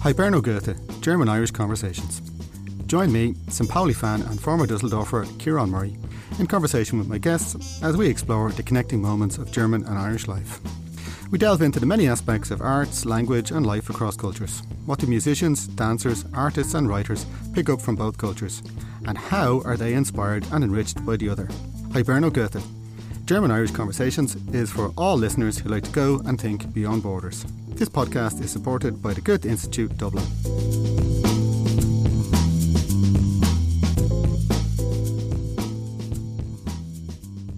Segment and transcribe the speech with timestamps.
[0.00, 2.22] Hiberno Goethe, German Irish Conversations.
[2.86, 3.68] Join me, St.
[3.68, 5.94] Pauli fan and former Dusseldorfer Ciarán Murray,
[6.38, 10.26] in conversation with my guests as we explore the connecting moments of German and Irish
[10.26, 10.58] life.
[11.30, 14.62] We delve into the many aspects of arts, language, and life across cultures.
[14.86, 18.62] What do musicians, dancers, artists, and writers pick up from both cultures?
[19.06, 21.44] And how are they inspired and enriched by the other?
[21.90, 22.79] Hiberno Goethe.
[23.30, 27.44] German Irish Conversations is for all listeners who like to go and think beyond borders.
[27.68, 30.24] This podcast is supported by the Goethe Institute Dublin.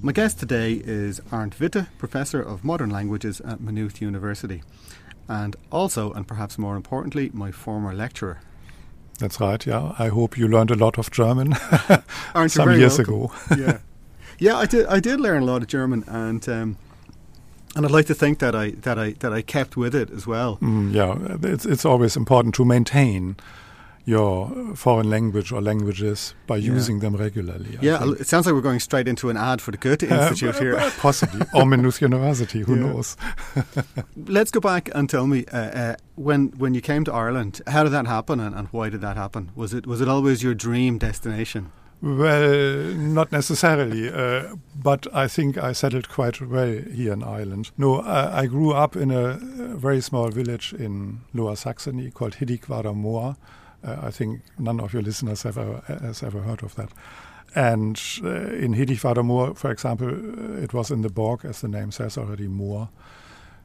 [0.02, 4.62] My guest today is Arnd Witte, Professor of Modern Languages at Maynooth University,
[5.26, 8.42] and also, and perhaps more importantly, my former lecturer.
[9.20, 9.94] That's right, yeah.
[9.98, 11.54] I hope you learned a lot of German
[12.48, 13.14] some years welcome.
[13.14, 13.32] ago.
[13.56, 13.78] yeah.
[14.42, 14.86] Yeah, I did.
[14.86, 16.76] I did learn a lot of German, and um,
[17.76, 20.26] and I'd like to think that I that I that I kept with it as
[20.26, 20.58] well.
[20.60, 23.36] Mm, yeah, it's it's always important to maintain
[24.04, 26.72] your foreign language or languages by yeah.
[26.72, 27.78] using them regularly.
[27.78, 28.20] I yeah, think.
[28.20, 30.74] it sounds like we're going straight into an ad for the Goethe uh, Institute here.
[30.98, 32.86] Possibly, or Maynooth University, who yeah.
[32.86, 33.16] knows?
[34.16, 37.84] Let's go back and tell me uh, uh, when when you came to Ireland, how
[37.84, 39.52] did that happen, and, and why did that happen?
[39.54, 41.70] Was it was it always your dream destination?
[42.02, 47.70] Well, not necessarily, uh, but I think I settled quite well here in Ireland.
[47.78, 52.92] No, I, I grew up in a very small village in Lower Saxony called Hiddigwarder
[52.92, 53.36] Moor,
[53.84, 56.90] uh, I think none of your listeners have ever, has ever heard of that.
[57.54, 61.68] And uh, in Hiddigwarder Moor, for example, uh, it was in the bog, as the
[61.68, 62.88] name says already, moor.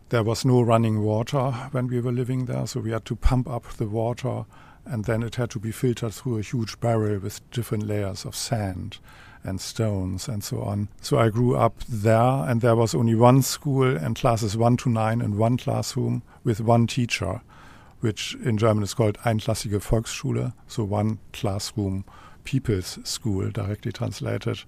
[0.10, 3.50] There was no running water when we were living there, so we had to pump
[3.50, 4.46] up the water
[4.90, 8.36] and then it had to be filtered through a huge barrel with different layers of
[8.36, 8.98] sand
[9.44, 10.90] and stones and so on.
[11.02, 14.90] So I grew up there, and there was only one school and classes one to
[14.90, 17.42] nine in one classroom with one teacher
[18.00, 22.06] which in German is called Einklassige Volksschule, so one classroom
[22.44, 24.60] people's school, directly translated.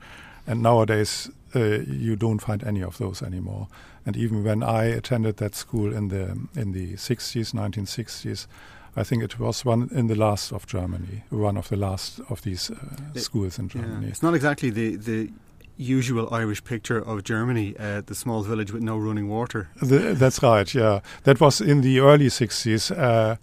[0.48, 3.68] And nowadays, uh, you don't find any of those anymore.
[4.06, 8.48] And even when I attended that school in the in the 60s, 1960s,
[8.96, 12.42] I think it was one in the last of Germany, one of the last of
[12.42, 14.06] these uh, schools in Germany.
[14.06, 14.10] Yeah.
[14.10, 15.32] It's not exactly the the
[15.80, 19.70] usual Irish picture of Germany, uh, the small village with no running water.
[19.82, 21.00] The, that's right, yeah.
[21.24, 22.92] That was in the early 60s.
[22.92, 23.38] Uh,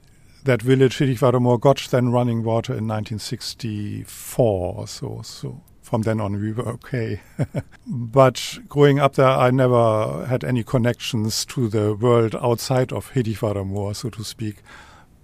[0.44, 5.20] that village, Hiddigwarder got then running water in 1964 or so.
[5.24, 7.20] So from then on, we were okay.
[7.86, 13.96] but growing up there, I never had any connections to the world outside of Hiddigwarder
[13.96, 14.56] so to speak.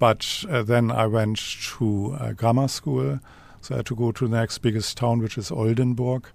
[0.03, 1.39] But uh, then I went
[1.79, 3.21] to grammar school.
[3.61, 6.27] So I had to go to the next biggest town, which is Oldenburg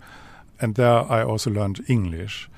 [0.59, 2.50] and there I also learned English.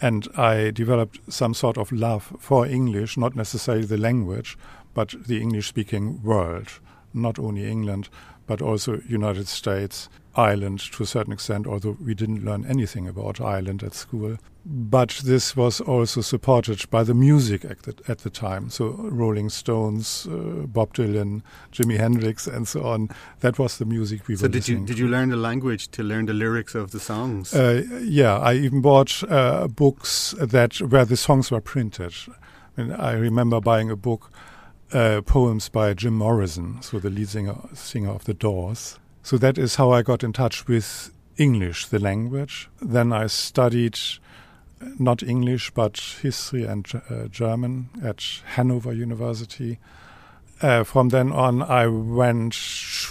[0.00, 4.56] And I developed some sort of love for English, not necessarily the language,
[4.94, 6.68] but the English speaking world,
[7.12, 8.08] not only England,
[8.46, 13.40] but also United States, Ireland to a certain extent, although we didn't learn anything about
[13.40, 14.36] Ireland at school.
[14.64, 18.70] But this was also supported by the music at the, at the time.
[18.70, 23.08] So, Rolling Stones, uh, Bob Dylan, Jimi Hendrix, and so on.
[23.40, 25.88] That was the music we so were So did you did you learn the language
[25.92, 27.52] to learn the lyrics of the songs?
[27.52, 32.14] Uh, yeah, I even bought uh, books that where the songs were printed.
[32.76, 34.30] I, mean, I remember buying a book,
[34.92, 38.98] uh, poems by Jim Morrison, so the lead singer, singer of the Doors.
[39.28, 42.70] So that is how I got in touch with English, the language.
[42.80, 43.98] Then I studied
[44.98, 48.24] not English, but history and uh, German at
[48.54, 49.80] Hanover University.
[50.62, 52.56] Uh, from then on, I went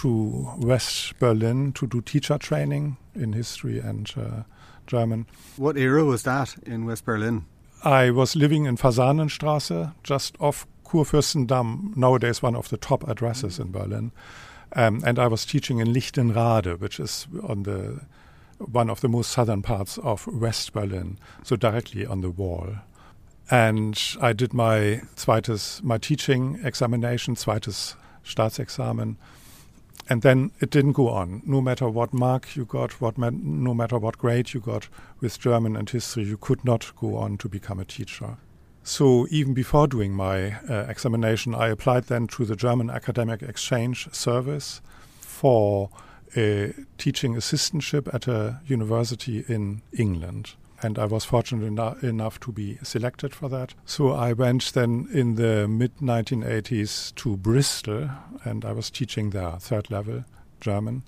[0.00, 4.42] to West Berlin to do teacher training in history and uh,
[4.88, 5.24] German.
[5.56, 7.44] What era was that in West Berlin?
[7.84, 13.70] I was living in Fasanenstraße, just off Kurfürstendamm, nowadays one of the top addresses in
[13.70, 14.10] Berlin.
[14.74, 18.00] Um, and I was teaching in Lichtenrade, which is on the
[18.58, 22.74] one of the most southern parts of West Berlin, so directly on the wall.
[23.50, 27.94] And I did my zweites, my teaching examination, zweites
[28.24, 29.16] Staatsexamen.
[30.10, 31.42] And then it didn't go on.
[31.44, 34.88] No matter what mark you got, what no matter what grade you got
[35.20, 38.38] with German and history, you could not go on to become a teacher.
[38.88, 44.08] So even before doing my uh, examination, I applied then to the German Academic Exchange
[44.14, 44.80] Service
[45.20, 45.90] for
[46.34, 50.52] a teaching assistantship at a university in England.
[50.80, 53.74] And I was fortunate eno- enough to be selected for that.
[53.84, 58.08] So I went then in the mid 1980s to Bristol
[58.42, 60.24] and I was teaching there, third level
[60.62, 61.02] German.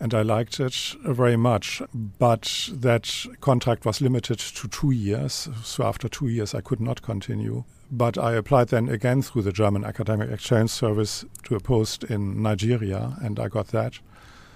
[0.00, 1.82] And I liked it very much.
[1.94, 3.10] But that
[3.40, 7.64] contract was limited to two years, so after two years I could not continue.
[7.90, 12.42] But I applied then again through the German Academic Exchange Service to a post in
[12.42, 14.00] Nigeria, and I got that.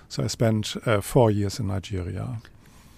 [0.08, 2.38] So I spent uh, four years in Nigeria.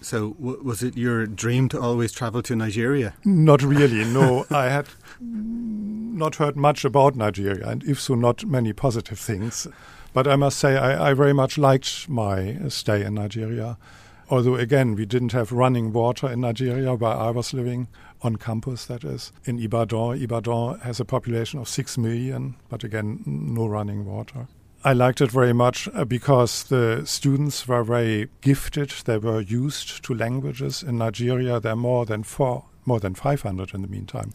[0.00, 3.14] So, w- was it your dream to always travel to Nigeria?
[3.24, 4.04] Not really.
[4.04, 4.86] No, I had
[5.20, 9.68] not heard much about Nigeria, and if so, not many positive things.
[10.12, 13.78] But I must say, I, I very much liked my stay in Nigeria.
[14.28, 17.88] Although, again, we didn't have running water in Nigeria where I was living,
[18.22, 20.22] on campus, that is, in Ibadan.
[20.22, 24.46] Ibadan has a population of 6 million, but again, no running water.
[24.84, 28.90] I liked it very much uh, because the students were very gifted.
[29.04, 30.82] They were used to languages.
[30.82, 34.32] In Nigeria, there are more than four, more than 500 in the meantime,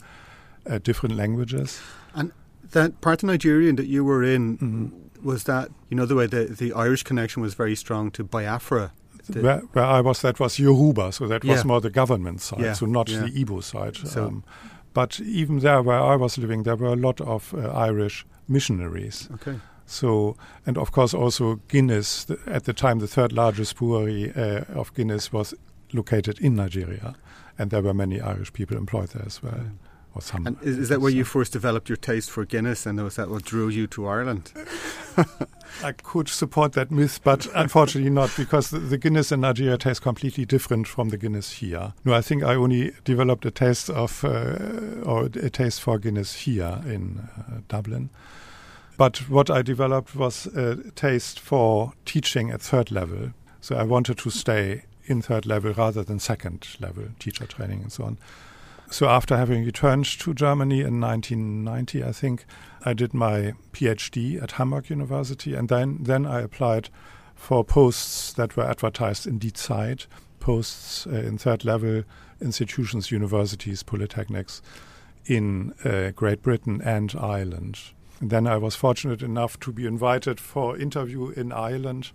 [0.69, 1.81] uh, different languages.
[2.13, 2.31] And
[2.71, 5.06] that part of Nigeria that you were in, mm-hmm.
[5.27, 8.93] Was that, you know, the way the, the Irish connection was very strong to Biafra?
[9.33, 11.63] Where, where, I was, that was Yoruba, so that was yeah.
[11.65, 12.73] more the government side, yeah.
[12.73, 13.19] so not yeah.
[13.19, 13.97] the Igbo side.
[13.97, 14.43] So um,
[14.93, 19.27] but even there, where I was living, there were a lot of uh, Irish missionaries.
[19.35, 19.59] Okay.
[19.85, 24.61] So, and of course also Guinness, the, at the time the third largest brewery uh,
[24.73, 25.53] of Guinness was
[25.93, 27.15] located in Nigeria,
[27.59, 29.71] and there were many Irish people employed there as well.
[30.17, 30.47] Or some.
[30.47, 33.29] And is, is that where you first developed your taste for Guinness, and was that
[33.29, 34.51] what drew you to Ireland?
[35.83, 39.99] I could support that myth, but unfortunately not, because the, the, Guinness in Nigeria tastes
[39.99, 41.93] completely different from the Guinness here.
[42.03, 46.33] No, I think I only developed a taste of, uh, or a taste for Guinness
[46.33, 48.09] here in uh, Dublin.
[48.97, 53.33] But what I developed was a taste for teaching at third level.
[53.61, 57.91] So I wanted to stay in third level rather than second level teacher training and
[57.91, 58.17] so on.
[58.89, 62.45] So after having returned to Germany in 1990, I think
[62.85, 66.89] I did my PhD at Hamburg University, and then then I applied
[67.35, 70.07] for posts that were advertised in Die Zeit,
[70.39, 72.03] posts uh, in third level
[72.39, 74.61] institutions, universities, polytechnics
[75.25, 77.79] in uh, Great Britain and Ireland.
[78.21, 82.11] And then I was fortunate enough to be invited for interview in Ireland,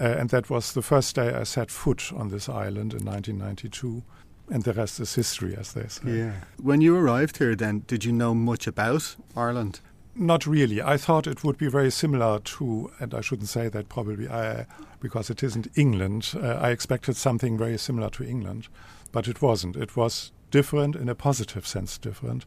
[0.00, 4.02] uh, and that was the first day I set foot on this island in 1992.
[4.50, 6.10] And the rest is history, as they say.
[6.10, 6.32] Yeah.
[6.56, 9.80] When you arrived here, then, did you know much about Ireland?
[10.14, 10.82] Not really.
[10.82, 14.66] I thought it would be very similar to, and I shouldn't say that probably, I,
[15.00, 16.32] because it isn't England.
[16.34, 18.68] Uh, I expected something very similar to England,
[19.12, 19.76] but it wasn't.
[19.76, 22.46] It was different in a positive sense, different,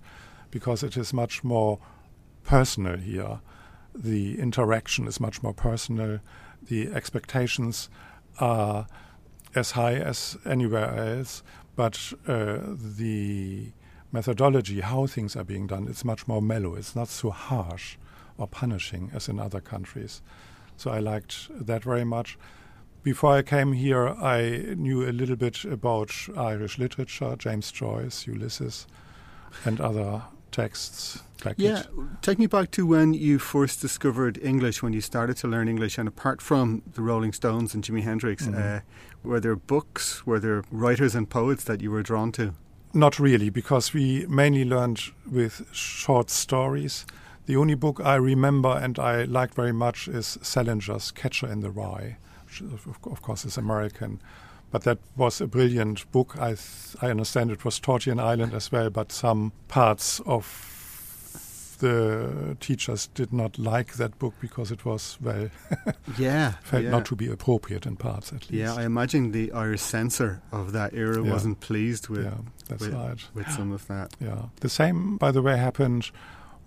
[0.49, 1.79] because it is much more
[2.43, 3.39] personal here.
[3.93, 6.19] The interaction is much more personal.
[6.67, 7.89] The expectations
[8.39, 8.87] are
[9.55, 11.43] as high as anywhere else,
[11.75, 12.59] but uh,
[12.97, 13.71] the
[14.11, 16.75] methodology, how things are being done, it's much more mellow.
[16.75, 17.97] It's not so harsh
[18.37, 20.21] or punishing as in other countries.
[20.75, 22.37] So I liked that very much.
[23.03, 28.85] Before I came here, I knew a little bit about Irish literature, James Joyce, Ulysses,
[29.65, 31.23] and other texts.
[31.57, 31.83] Yeah,
[32.21, 35.97] take me back to when you first discovered English, when you started to learn English,
[35.97, 38.77] and apart from the Rolling Stones and Jimi Hendrix, mm-hmm.
[38.77, 38.79] uh,
[39.23, 42.53] were there books, were there writers and poets that you were drawn to?
[42.93, 47.05] Not really, because we mainly learned with short stories.
[47.45, 51.71] The only book I remember and I liked very much is Salinger's Catcher in the
[51.71, 54.21] Rye, which of course is American.
[54.71, 56.35] But that was a brilliant book.
[56.39, 56.55] I,
[57.01, 60.71] I understand it was taught in Ireland as well, but some parts of
[61.79, 65.49] the teachers did not like that book because it was well
[66.17, 66.91] yeah felt yeah.
[66.91, 70.73] not to be appropriate in parts at least yeah I imagine the Irish censor of
[70.73, 71.31] that era yeah.
[71.31, 72.37] wasn't pleased with yeah,
[72.69, 73.17] that's with, right.
[73.33, 76.11] with some of that yeah the same by the way happened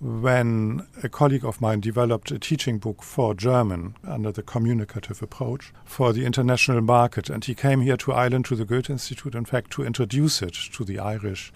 [0.04, 5.72] when a colleague of mine developed a teaching book for German under the communicative approach
[5.86, 7.30] for the international market.
[7.30, 10.52] And he came here to Ireland to the Goethe Institute, in fact, to introduce it
[10.74, 11.54] to the Irish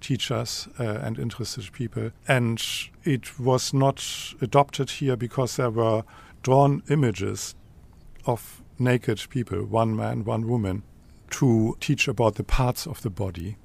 [0.00, 2.10] teachers uh, and interested people.
[2.26, 2.64] And
[3.04, 4.02] it was not
[4.40, 6.04] adopted here because there were
[6.42, 7.54] drawn images
[8.24, 10.84] of naked people, one man, one woman,
[11.32, 13.58] to teach about the parts of the body.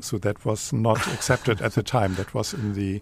[0.00, 2.16] So that was not accepted at the time.
[2.16, 3.00] That was in the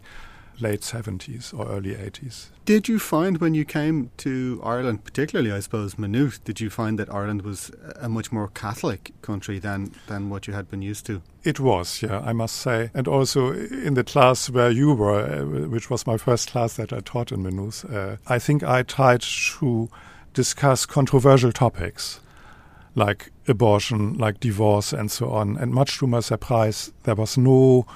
[0.61, 2.47] late 70s or early 80s.
[2.64, 6.99] Did you find when you came to Ireland, particularly, I suppose, Maynooth, did you find
[6.99, 11.06] that Ireland was a much more Catholic country than, than what you had been used
[11.06, 11.23] to?
[11.42, 12.90] It was, yeah, I must say.
[12.94, 16.92] And also in the class where you were, uh, which was my first class that
[16.92, 19.88] I taught in Maynooth, uh, I think I tried to
[20.35, 22.21] discuss controversial topics
[22.94, 25.56] like abortion, like divorce, and so on.
[25.56, 27.87] And much to my surprise, there was no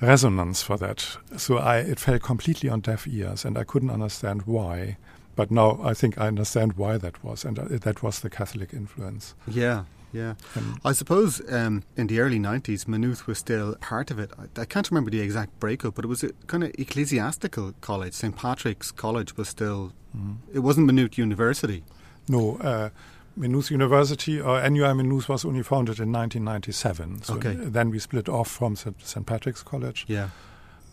[0.00, 1.16] resonance for that.
[1.36, 4.96] So I, it fell completely on deaf ears, and I couldn't understand why.
[5.36, 8.72] But now I think I understand why that was, and uh, that was the Catholic
[8.72, 9.34] influence.
[9.46, 10.34] Yeah, yeah.
[10.56, 14.32] Um, I suppose um, in the early 90s, Maynooth was still part of it.
[14.38, 18.14] I, I, can't remember the exact breakup, but it was a kind of ecclesiastical college.
[18.14, 18.34] St.
[18.34, 20.38] Patrick's College was still, mm.
[20.52, 21.84] it wasn't Maynooth University.
[22.28, 22.90] No, uh,
[23.38, 27.22] Maynooth University or NUI Maynooth was only founded in 1997.
[27.22, 27.54] So okay.
[27.54, 29.26] then we split off from St.
[29.26, 30.04] Patrick's College.
[30.08, 30.30] Yeah.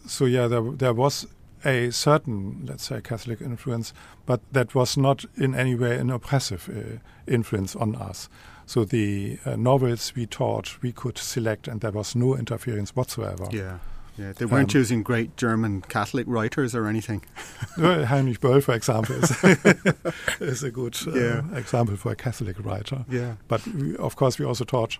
[0.08, 1.28] So yeah, there, there was
[1.66, 3.94] a certain, let's say, Catholic influence,
[4.26, 8.30] but that was not in any way an oppressive uh, influence on us.
[8.68, 13.48] So the uh, novels we taught, we could select, and there was no interference whatsoever.
[13.52, 13.80] Yeah.
[14.18, 17.24] Yeah, they weren't um, choosing great German Catholic writers or anything.
[17.76, 19.44] Heinrich Böll, for example, is,
[20.40, 21.58] is a good uh, yeah.
[21.58, 23.06] example for a Catholic writer.
[23.10, 23.36] Yeah.
[23.48, 24.98] But we, of course, we also taught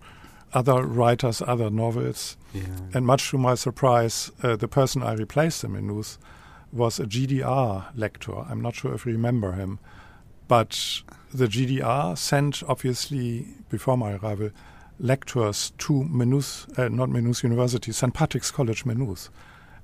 [0.54, 2.38] other writers, other novels.
[2.54, 2.64] Yeah.
[2.94, 6.18] And much to my surprise, uh, the person I replaced him in News
[6.72, 8.40] was a GDR lector.
[8.50, 9.80] I'm not sure if you remember him.
[10.48, 11.02] But
[11.34, 14.52] the GDR sent, obviously, before my arrival,
[15.00, 18.14] lectures to Maynooth, uh, not Maynooth University, St.
[18.14, 19.30] Patrick's College, Maynooth.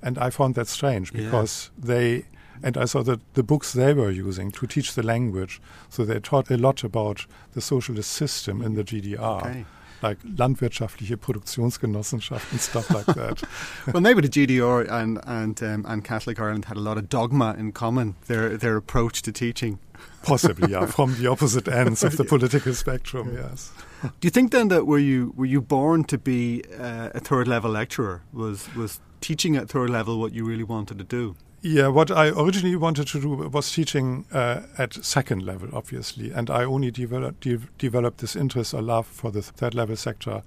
[0.02, 1.86] And I found that strange because yeah.
[1.86, 2.24] they,
[2.62, 6.18] and I saw that the books they were using to teach the language, so they
[6.18, 9.42] taught a lot about the socialist system in the GDR.
[9.42, 9.64] Okay.
[10.02, 13.40] Like landwirtschaftliche Produktionsgenossenschaften, stuff like that.
[13.92, 17.54] well, maybe the GDR and and um, and Catholic Ireland had a lot of dogma
[17.56, 18.16] in common.
[18.26, 19.78] Their their approach to teaching.
[20.24, 23.32] Possibly, yeah, from the opposite ends of the political spectrum.
[23.32, 23.70] Yes.
[24.02, 27.46] Do you think then that were you were you born to be uh, a third
[27.46, 28.22] level lecturer?
[28.32, 31.36] Was was teaching at third level what you really wanted to do?
[31.64, 36.50] Yeah, what I originally wanted to do was teaching uh, at second level, obviously, and
[36.50, 40.42] I only developed de developed this interest or love for the third level sector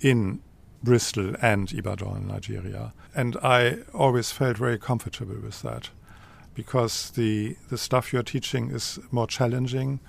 [0.00, 0.40] in
[0.82, 5.90] Bristol and Ibadan, Nigeria, and I always felt very comfortable with that
[6.54, 10.00] because the the stuff you're teaching is more challenging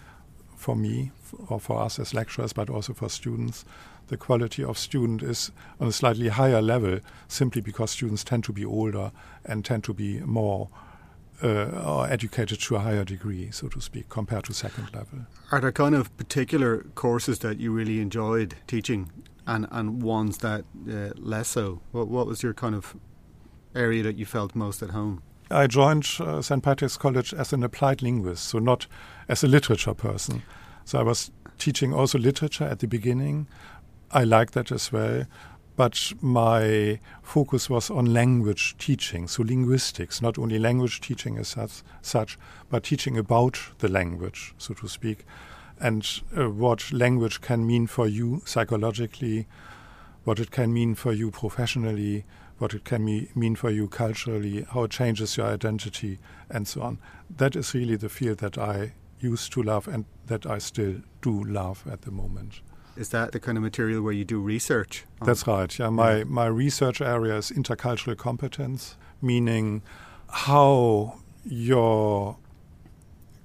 [0.56, 1.12] for me
[1.48, 3.65] or for us as lecturers, but also for students.
[4.07, 8.53] The quality of student is on a slightly higher level simply because students tend to
[8.53, 9.12] be older
[9.46, 10.69] and tend to be more
[11.43, 15.19] uh, educated to a higher degree, so to speak, compared to second level.
[15.51, 19.12] Are there kind of particular courses that you really enjoyed teaching
[19.46, 21.81] and, and ones that uh, less so?
[21.91, 22.96] What, what was your kind of
[23.75, 25.22] area that you felt most at home?
[25.50, 26.62] I joined uh, St.
[26.62, 28.88] Patrick's College as an applied linguist, so not
[29.29, 30.43] as a literature person.
[30.88, 33.48] So I was teaching also literature at the beginning.
[34.10, 35.25] I liked that as well.
[35.75, 41.84] But my focus was on language teaching, so linguistics, not only language teaching as such,
[42.01, 42.39] such
[42.70, 45.25] but teaching about the language, so to speak,
[45.77, 49.46] and uh, what language can mean for you psychologically,
[50.24, 52.24] what it can mean for you professionally,
[52.60, 56.17] what it can me, mean for you culturally, how it changes your identity,
[56.50, 56.98] and so on.
[57.29, 61.43] That is really the field that I used to love and that I still do
[61.43, 62.62] love at the moment.
[62.95, 65.05] Is that the kind of material where you do research?
[65.24, 65.77] That's right.
[65.77, 66.24] Yeah, my, yeah.
[66.24, 69.83] my research area is intercultural competence, meaning
[70.29, 72.38] how your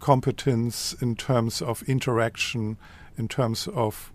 [0.00, 2.78] competence in terms of interaction,
[3.18, 4.10] in terms of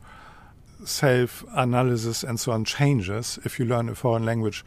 [0.83, 4.65] self analysis, and so on changes if you learn a foreign language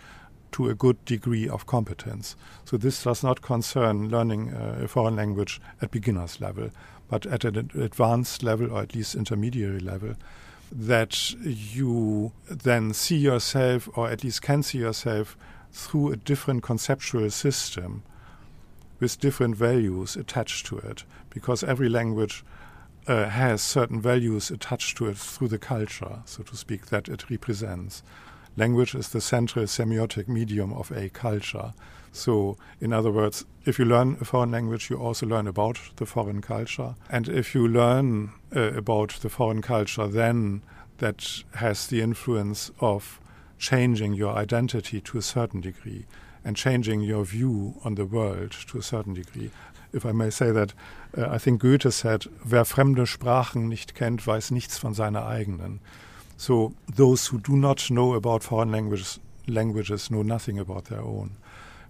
[0.52, 2.37] to a good degree of competence.
[2.64, 6.71] So this does not concern learning uh, a foreign language at beginner's level,
[7.09, 10.14] but at an advanced level or at least intermediary level,
[10.73, 15.37] that you then see yourself or at least can see yourself
[15.73, 18.02] through a different conceptual system
[19.00, 22.45] with different values attached to it, because every language
[23.07, 27.30] uh, has certain values attached to it through the culture, so to speak, that it
[27.30, 28.02] represents
[28.57, 31.73] language is the central semiotic medium of a culture.
[32.12, 36.07] So, in other words, if you learn a foreign language, you also learn about the
[36.07, 36.97] foreign culture.
[37.09, 40.62] And if you learn uh, about the foreign culture, then
[40.99, 43.21] that has the influence of
[43.59, 46.07] changing your identity to a certain degree
[46.45, 49.50] and changing your view on the world to a certain degree.
[49.92, 50.73] If I may say that,
[51.16, 55.80] uh, I think Goethe said, wer fremde Sprachen nicht kennt, weiß nichts von seiner eigenen.
[56.40, 61.37] So those who do not know about foreign languages, languages know nothing about their own.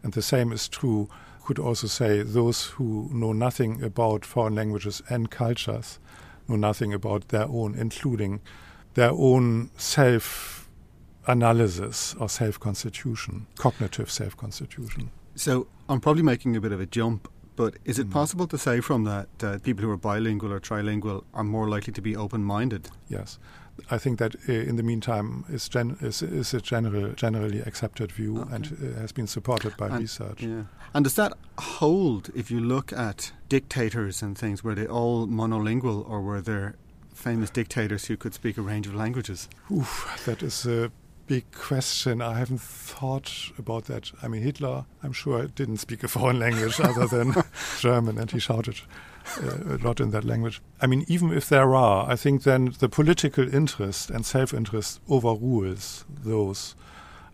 [0.02, 1.08] And the same is true,
[1.44, 6.00] could also say those who know nothing about foreign languages and cultures
[6.48, 8.40] know nothing about their own, including
[8.94, 10.68] their own self
[11.28, 15.12] analysis or self constitution, cognitive self constitution.
[15.36, 18.12] So I'm probably making a bit of a jump, but is it mm.
[18.12, 21.92] possible to say from that uh, people who are bilingual or trilingual are more likely
[21.92, 22.90] to be open minded?
[23.08, 23.38] Yes
[23.90, 28.12] I think that uh, in the meantime is, gen- is, is a general, generally accepted
[28.12, 28.54] view Okay.
[28.54, 30.42] and uh, has been supported by And- research.
[30.42, 30.62] Yeah.
[30.94, 34.64] And does that hold if you look at dictators and things?
[34.64, 36.74] Were they all monolingual or were there
[37.14, 39.48] famous dictators who could speak a range of languages?
[39.70, 40.90] Oof, that is a
[41.26, 42.20] big question.
[42.20, 44.10] I haven't thought about that.
[44.22, 47.34] I mean, Hitler, I'm sure, didn't speak a foreign language other than
[47.78, 48.80] German, and he shouted
[49.38, 50.60] Uh, a lot in that language.
[50.80, 55.00] I mean, even if there are, I think then the political interest and self interest
[55.08, 56.74] overrules those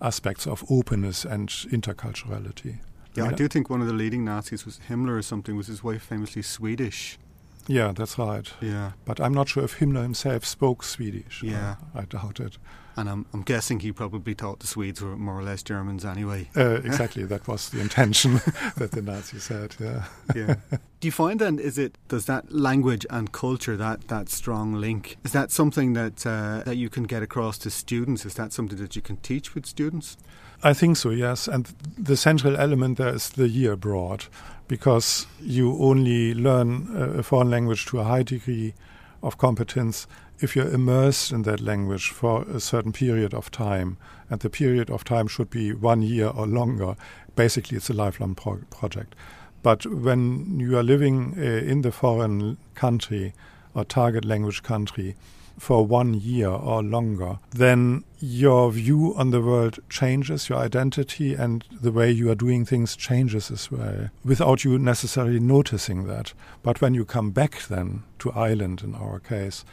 [0.00, 2.80] aspects of openness and interculturality.
[3.14, 5.56] Yeah, I do think one of the leading Nazis was Himmler or something.
[5.56, 7.18] Was his wife famously Swedish?
[7.68, 8.50] Yeah, that's right.
[8.60, 11.42] Yeah, But I'm not sure if Himmler himself spoke Swedish.
[11.42, 11.76] Yeah.
[11.94, 12.58] I doubt it.
[12.98, 16.48] and I'm, I'm guessing he probably thought the Swedes were more or less Germans anyway.
[16.56, 18.34] Uh, exactly, that was the intention
[18.76, 19.74] that the Nazis had.
[19.78, 20.04] Yeah.
[20.34, 20.54] yeah.
[21.00, 25.18] Do you find then is it does that language and culture that that strong link
[25.24, 28.24] is that something that uh, that you can get across to students?
[28.24, 30.16] Is that something that you can teach with students?
[30.62, 31.48] I think so, yes.
[31.48, 34.26] And the central element there is the year abroad,
[34.68, 38.74] because you only learn a foreign language to a high degree
[39.22, 40.06] of competence
[40.40, 43.96] if you're immersed in that language for a certain period of time.
[44.28, 46.96] And the period of time should be one year or longer.
[47.36, 49.14] Basically, it's a lifelong pro- project.
[49.62, 53.34] But when you are living uh, in the foreign country
[53.74, 55.16] or target language country,
[55.58, 61.64] for one year or longer, then your view on the world changes, your identity and
[61.70, 66.32] the way you are doing things changes as well, without you necessarily noticing that.
[66.62, 69.64] But when you come back then to Ireland in our case,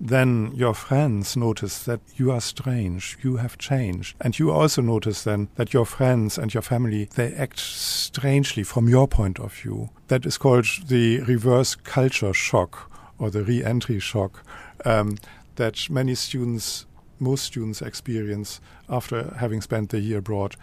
[0.00, 4.16] then your friends notice that you are strange, you have changed.
[4.20, 8.88] And you also notice then that your friends and your family, they act strangely from
[8.88, 9.90] your point of view.
[10.08, 14.44] That is called the reverse culture shock or the re-entry shock
[14.84, 15.16] um,
[15.56, 16.86] that many students,
[17.18, 20.56] most students experience after having spent the year abroad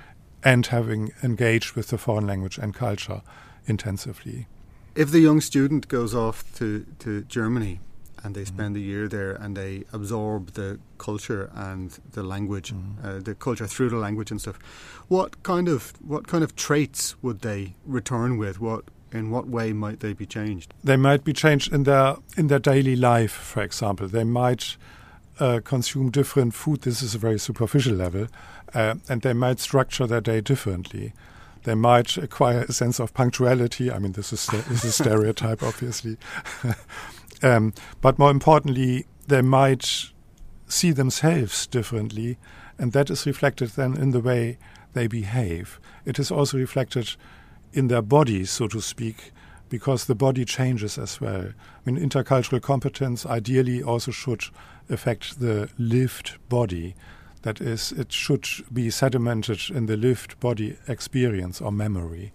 [0.43, 3.21] and having engaged with the foreign language and culture
[3.67, 4.47] intensively.
[4.95, 7.79] If the young student goes off to, to Germany
[8.23, 8.47] and they Mhm.
[8.47, 13.03] spend a year there and they absorb the culture and the language, Mhm.
[13.03, 14.59] uh, the culture through the language and stuff,
[15.07, 18.59] what kind of what kind of traits would they return with?
[18.59, 20.73] What in what way might they be changed?
[20.83, 24.07] They might be changed in their in their daily life, for example.
[24.07, 24.77] They might
[25.39, 26.81] uh, consume different food.
[26.81, 28.27] This is a very superficial level,
[28.73, 31.13] uh, and they might structure their day differently.
[31.63, 33.91] They might acquire a sense of punctuality.
[33.91, 36.17] I mean, this is this is a stereotype, obviously.
[37.43, 40.11] um, but more importantly, they might
[40.67, 42.37] see themselves differently,
[42.77, 44.57] and that is reflected then in the way
[44.93, 45.79] they behave.
[46.05, 47.15] It is also reflected
[47.73, 49.31] in their body, so to speak,
[49.69, 51.47] because the body changes as well.
[51.85, 54.45] I mean, intercultural competence ideally also should
[54.89, 56.95] affect the lived body.
[57.43, 62.33] That is, it should be sedimented in the lived body experience or memory.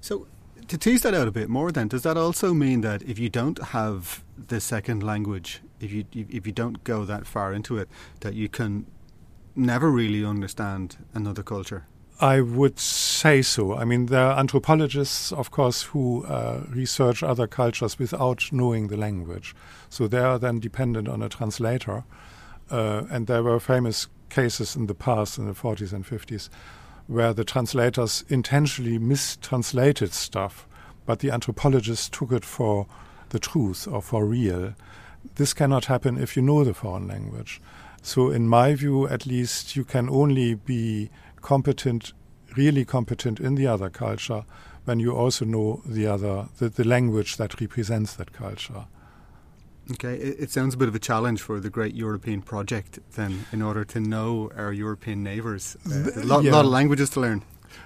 [0.00, 0.26] So,
[0.68, 3.28] to tease that out a bit more, then, does that also mean that if you
[3.28, 7.88] don't have the second language, if you if you don't go that far into it,
[8.20, 8.86] that you can
[9.54, 11.86] never really understand another culture?
[12.22, 13.74] I would say so.
[13.74, 18.96] I mean, there are anthropologists, of course, who uh, research other cultures without knowing the
[18.96, 19.56] language.
[19.90, 22.04] So they are then dependent on a translator.
[22.70, 26.48] Uh, and there were famous cases in the past, in the 40s and 50s,
[27.08, 30.68] where the translators intentionally mistranslated stuff,
[31.04, 32.86] but the anthropologists took it for
[33.30, 34.74] the truth or for real.
[35.34, 37.60] This cannot happen if you know the foreign language.
[38.00, 41.10] So, in my view, at least, you can only be
[41.42, 42.12] competent,
[42.56, 44.44] really competent in the other culture
[44.84, 48.86] when you also know the other, the, the language that represents that culture.
[49.90, 53.60] Okay, it, sounds a bit of a challenge for the great European project, then, in
[53.60, 55.76] order to know our European neighbours.
[55.84, 56.52] Uh, a lot, yeah.
[56.52, 57.42] lot of languages to learn.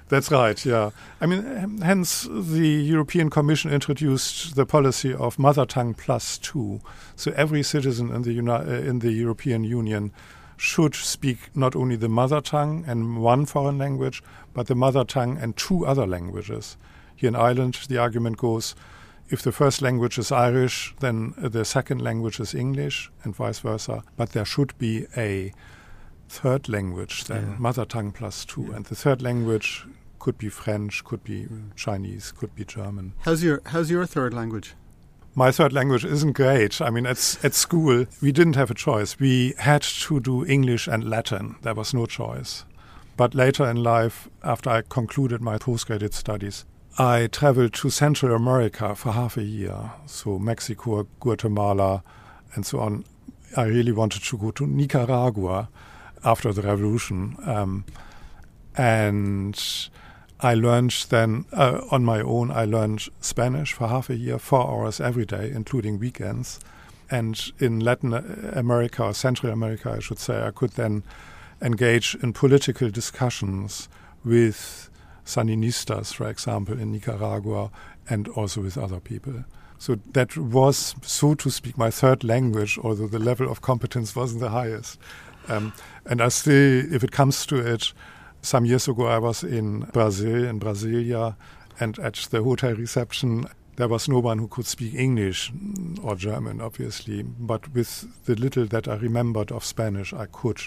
[0.09, 0.91] That's right, yeah.
[1.21, 6.81] I mean, hence the European Commission introduced the policy of mother tongue plus two.
[7.17, 10.13] So every citizen in the, uni- uh, in the European Union
[10.57, 14.23] should speak not only the mother tongue and one foreign language,
[14.55, 16.77] but the mother tongue and two other languages.
[17.15, 18.75] Here in Ireland, the argument goes
[19.29, 23.59] if the first language is Irish, then uh, the second language is English, and vice
[23.59, 24.05] versa.
[24.17, 25.53] But there should be a
[26.29, 27.57] third language, then Yeah.
[27.59, 28.77] mother tongue plus two, Yeah.
[28.77, 29.85] and the third language
[30.19, 33.15] could be French, could be Chinese, could be German.
[33.21, 34.75] How's your How's your third language?
[35.39, 36.81] My third language isn't great.
[36.81, 39.21] I mean, at, at school, we didn't have a choice.
[39.21, 41.57] We had to do English and Latin.
[41.61, 42.65] There was no choice.
[43.19, 46.65] But later in life, after I concluded my postgraduate studies,
[46.97, 49.93] I traveled to Central America for half a year.
[50.07, 52.03] So Mexico, Guatemala,
[52.55, 53.05] and so on.
[53.59, 55.69] I really wanted to go to Nicaragua
[56.25, 57.37] after the revolution.
[57.45, 57.85] Um,
[58.75, 59.91] and
[60.41, 64.69] I learned then uh, on my own, I learned Spanish for half a year, four
[64.69, 66.61] hours every day, including weekends.
[67.11, 68.13] And in Latin
[68.55, 71.05] America or Central America, I should say, I could then
[71.63, 73.89] engage in political discussions
[74.25, 74.91] with
[75.25, 77.71] Sandinistas, for example, in Nicaragua,
[78.09, 79.45] and also with other people.
[79.79, 84.41] So that was, so to speak, my third language, although the level of competence wasn't
[84.41, 84.99] the highest.
[85.49, 85.73] Um,
[86.05, 87.93] and I still, if it comes to it,
[88.47, 91.35] some years ago I was in Brazil, in Brasilia,
[91.81, 95.53] and at the hotel reception there was no one who could speak English
[96.01, 100.61] or German, obviously, but with the little that I remembered of Spanish, I could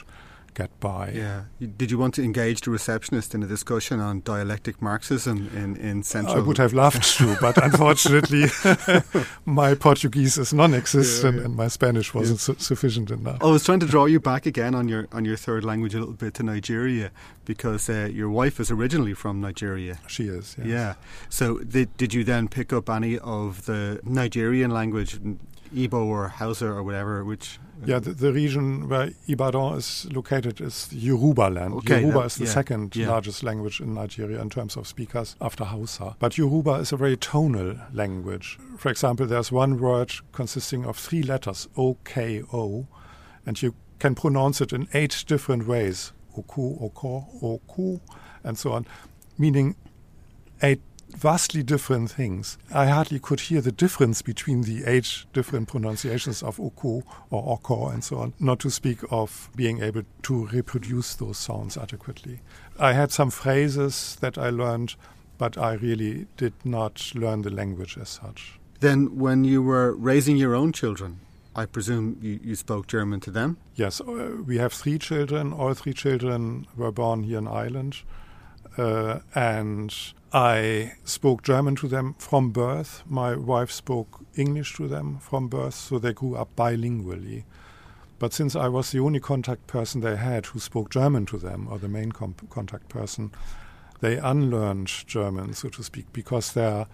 [0.54, 1.12] get by.
[1.12, 1.44] Yeah.
[1.78, 6.04] Did you want to engage the receptionist in a discussion on dialectic Marxism in, in
[6.04, 6.38] Central?
[6.38, 8.46] I would have loved to, but unfortunately,
[9.46, 11.46] my Portuguese is non-existent yeah, yeah.
[11.46, 13.42] and my Spanish wasn't su sufficient enough.
[13.42, 16.00] I was trying to draw you back again on your on your third language a
[16.00, 17.12] little bit to Nigeria
[17.46, 20.00] because uh, your wife is originally from Nigeria.
[20.08, 20.56] She is.
[20.58, 20.68] Yes.
[20.68, 20.94] Yeah.
[21.30, 25.20] So did did you then pick up any of the Nigerian language?
[25.74, 30.88] Igbo or Hausa or whatever, which yeah, the, the, region where Ibadan is located is
[30.92, 31.74] Yoruba land.
[31.76, 33.10] Okay, Yoruba is the yeah, second yeah.
[33.10, 36.16] largest language in Nigeria in terms of speakers after Hausa.
[36.20, 38.58] But Yoruba is a very tonal language.
[38.78, 42.88] For example, there's one word consisting of three letters, O K O,
[43.46, 46.14] and you can pronounce it in eight different ways.
[46.38, 48.00] Oku, Oko, Oku,
[48.44, 48.86] and so on,
[49.38, 49.76] meaning
[50.62, 50.82] eight
[51.20, 52.58] vastly different things.
[52.74, 57.90] I hardly could hear the difference between the eight different pronunciations of oko or oko
[57.90, 62.40] and so on, not to speak of being able to reproduce those sounds adequately.
[62.80, 64.96] I had some phrases that I learned,
[65.38, 68.58] but I really did not learn the language as such.
[68.80, 71.20] Then, when you were raising your own children,
[71.54, 73.58] I presume you, you spoke German to them?
[73.76, 75.52] Yes, uh, we have three children.
[75.52, 77.98] All three children were born here in Ireland.
[78.78, 79.94] Uh, and
[80.32, 83.04] I spoke German to them from birth.
[83.08, 87.46] My wife spoke English to them from birth, so they grew up bilingually.
[88.20, 91.68] But since I was the only contact person they had who spoke German to them,
[91.72, 93.32] or the main contact person,
[94.02, 96.86] they unlearned German, so to speak, because their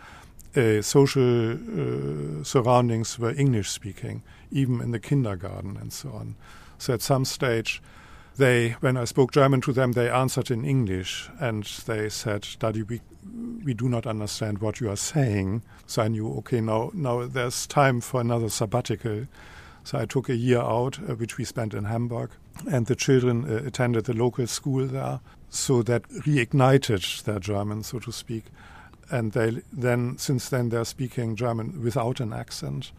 [0.55, 6.35] uh, social uh, surroundings were English speaking, even in the kindergarten and so on.
[6.77, 7.81] So at some stage,
[8.37, 12.83] they, when I spoke German to them, they answered in English and they said, Daddy,
[12.83, 13.01] we,
[13.63, 15.63] we do not understand what you are saying.
[15.87, 19.27] So I knew, okay, now, now there's time for another sabbatical.
[19.83, 22.31] So I took a year out, uh, which we spent in Hamburg,
[22.69, 25.19] and the children uh, attended the local school there.
[25.49, 28.45] So that reignited their German, so to speak.
[29.11, 32.91] And they then, since then, they're speaking German without an accent.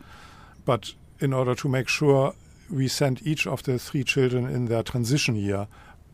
[0.65, 2.35] But in order to make sure
[2.71, 5.67] we sent each of the three children in their transition year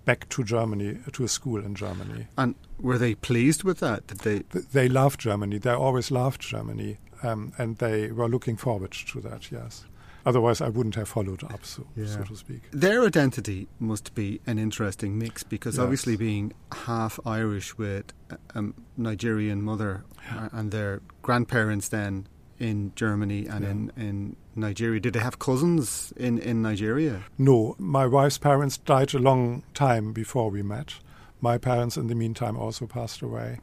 [0.05, 2.27] back to Germany, to a school in Germany.
[2.37, 4.07] And were they pleased with that?
[4.07, 4.61] Did they?
[4.73, 5.59] They loved Germany.
[5.59, 9.51] They always loved Germany, um, and they were looking forward to that.
[9.51, 9.85] Yes.
[10.25, 12.07] Otherwise, I wouldn't have followed up, so, yeah.
[12.07, 12.62] so to speak.
[12.71, 15.83] Their identity must be an interesting mix because yes.
[15.83, 18.12] obviously, being half Irish with
[18.55, 18.64] a
[18.97, 20.49] Nigerian mother yeah.
[20.53, 22.29] and their grandparents then
[22.61, 23.71] in Germany and yeah.
[23.71, 25.01] in, in Nigeria.
[25.01, 27.25] Did they have cousins in, in Nigeria?
[27.37, 27.75] No.
[27.79, 30.95] My wife's parents died a long time before we met.
[31.43, 33.61] My parents, in the meantime, also passed away.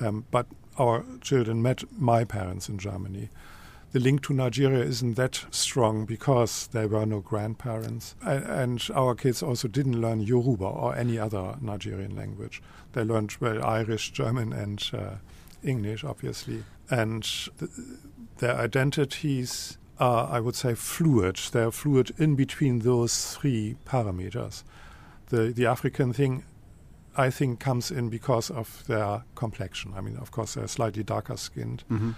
[0.00, 0.46] Um, but
[0.78, 3.28] our children met my parents in Germany.
[3.92, 8.16] The link to Nigeria isn't that strong because there were no grandparents.
[8.22, 12.60] And our kids also didn't learn Yoruba or any other Nigerian language.
[12.92, 15.14] They learned well Irish, German, and uh,
[15.62, 16.64] English, obviously.
[16.90, 17.22] And
[17.58, 17.70] th-
[18.38, 21.38] their identities are, I would say, fluid.
[21.52, 24.64] They're fluid in between those three parameters.
[25.30, 26.44] The, the African thing,
[27.18, 29.92] I think, comes in because of their complexion.
[29.96, 31.82] I mean, of course, they're slightly darker skinned.
[31.90, 32.12] Mm-hmm.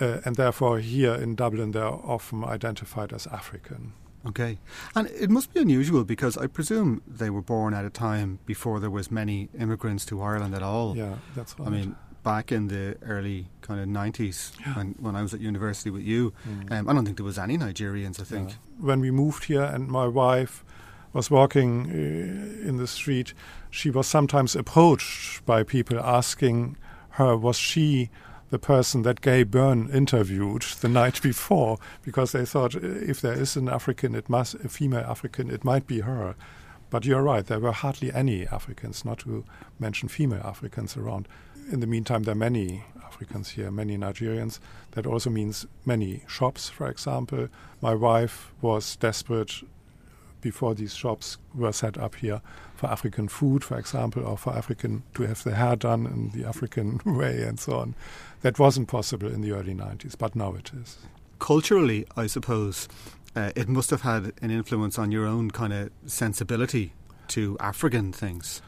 [0.00, 3.92] Uh, and therefore, here in Dublin, they're often identified as African.
[4.26, 4.58] Okay.
[4.94, 8.80] And it must be unusual because I presume they were born at a time before
[8.80, 10.96] there was many immigrants to Ireland at all.
[10.96, 11.68] Yeah, that's right.
[11.68, 14.74] I mean, back in the early kind of 90s yeah.
[14.74, 16.32] when, when I was at university with you.
[16.48, 16.72] Mm.
[16.72, 18.48] Um, I don't think there was any Nigerians, I think.
[18.48, 18.56] Yeah.
[18.80, 20.64] When we moved here and my wife
[21.14, 23.32] was walking uh, in the street,
[23.70, 26.76] she was sometimes approached by people asking
[27.10, 28.10] her, was she
[28.50, 31.78] the person that Gay Byrne interviewed the night before?
[32.02, 35.64] Because they thought uh, if there is an African, it must, a female African, it
[35.64, 36.34] might be her
[36.90, 39.44] But you're right, there were hardly any Africans, not to
[39.78, 41.26] mention female Africans around.
[41.72, 44.58] In the meantime, there are many Africans here, many Nigerians.
[44.92, 47.48] That also means many shops, for example.
[47.80, 49.62] My wife was desperate
[50.44, 52.42] before these shops were set up here
[52.76, 56.46] for African food, for example, or for African to have their hair done in the
[56.46, 57.94] African way and so on.
[58.42, 60.98] That wasn't possible in the early 90s, but now it is.
[61.38, 62.88] Culturally, I suppose,
[63.34, 66.92] uh, it must have had an influence on your own kind of sensibility
[67.28, 68.60] to African things.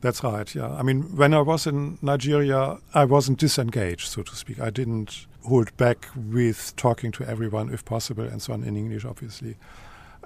[0.00, 0.74] That's right, yeah.
[0.74, 4.60] I mean, when I was in Nigeria, I wasn't disengaged, so to speak.
[4.60, 9.04] I didn't hold back with talking to everyone, if possible, and so on, in English,
[9.04, 9.56] obviously.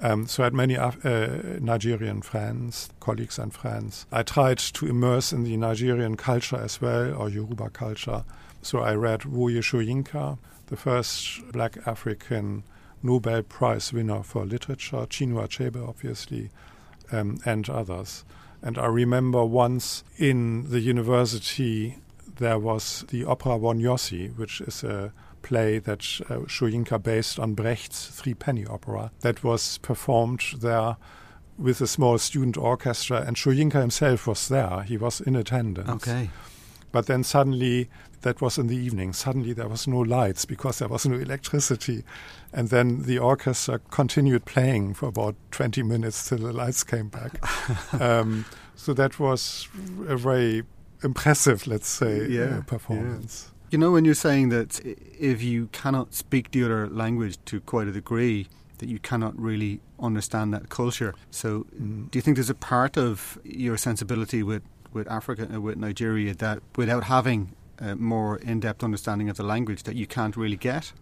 [0.01, 0.93] Um, so I had many uh,
[1.61, 4.07] Nigerian friends, colleagues and friends.
[4.13, 8.25] I tried to immerse in the Nigerian culture as well, or Yoruba culture.
[8.63, 12.63] So I read Wole Soyinka, the first black African
[13.03, 16.51] Nobel Prize winner for literature, Chinua Achebe, obviously,
[17.11, 18.25] um, and others.
[18.63, 21.99] And I remember once in the university
[22.39, 25.13] there was the opera Wonyosi, which is a
[25.49, 30.97] play that uh, based on Brecht's Three Penny Opera that was performed there
[31.57, 34.83] with a small student orchestra, and Soyinka himself was there.
[34.83, 35.89] He was in attendance.
[35.89, 36.31] Okay.
[36.93, 37.89] But then suddenly,
[38.23, 42.05] that was in the evening, suddenly there was no lights because there was no electricity.
[42.53, 47.41] And then the orchestra continued playing for about 20 minutes till the lights came back.
[48.01, 49.69] um, so that was
[50.07, 50.63] a very
[51.03, 53.49] impressive, let's say, yeah, uh, performance.
[53.49, 53.58] Yeah.
[53.71, 57.87] You know, when you're saying that if you cannot speak the other language to quite
[57.87, 61.15] a degree, that you cannot really understand that culture.
[61.31, 62.11] So, mm.
[62.11, 64.63] do you think there's a part of your sensibility with
[64.95, 69.43] with Africa, uh, with Nigeria, that without having a more in depth understanding of the
[69.43, 70.93] language, that you can't really get?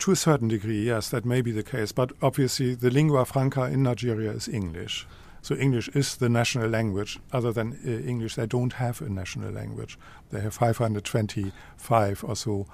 [0.00, 1.90] To a certain degree, yes, that may be the case.
[1.92, 5.06] But obviously, the lingua franca in Nigeria is English.
[5.42, 7.18] So English is the national language.
[7.32, 9.98] Other than uh, English, they don't have a national language.
[10.30, 12.66] They have 525 or so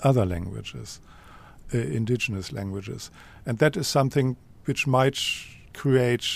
[0.00, 1.00] other languages,
[1.74, 3.10] uh, indigenous languages.
[3.46, 5.18] And that is something which might
[5.74, 6.26] create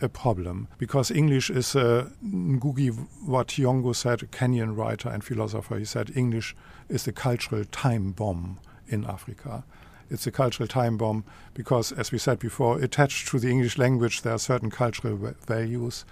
[0.00, 5.78] a problem because English is a Ngugi wa Thiong'o said, a Kenyan writer and philosopher.
[5.78, 6.54] He said English
[6.88, 9.64] is the cultural time bomb in Africa.
[10.10, 14.22] It's a cultural time bomb because, as we said before, attached to the English language
[14.22, 15.16] there are certain cultural
[15.46, 16.04] values,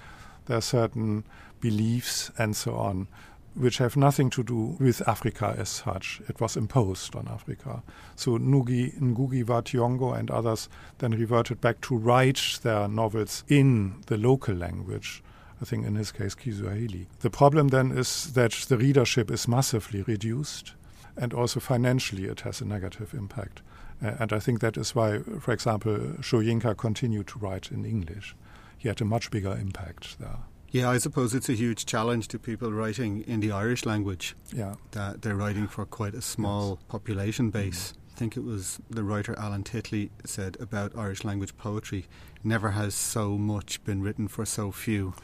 [0.46, 1.24] there are certain
[1.60, 3.08] beliefs, and so on,
[3.54, 6.20] which have nothing to do with Africa as such.
[6.28, 7.82] It was imposed on Africa.
[8.16, 14.02] So Nugi, Ngugi wa Thiong'o and others then reverted back to write their novels in
[14.06, 15.22] the local language.
[15.62, 17.06] I think in his case Kiswahili.
[17.20, 20.74] The problem then is that the readership is massively reduced
[21.16, 23.62] and also financially it has a negative impact.
[24.04, 28.36] And I think that is why, for example, Soyinka continued to write in English.
[28.76, 30.40] He had a much bigger impact there.
[30.70, 34.36] Yeah, I suppose it's a huge challenge to people writing in the Irish language.
[34.52, 34.74] Yeah.
[34.90, 36.78] That they're writing for quite a small yes.
[36.88, 37.92] population base.
[37.92, 37.96] Mm.
[38.12, 42.06] I think it was the writer Alan Titley said about Irish language poetry
[42.42, 45.14] never has so much been written for so few.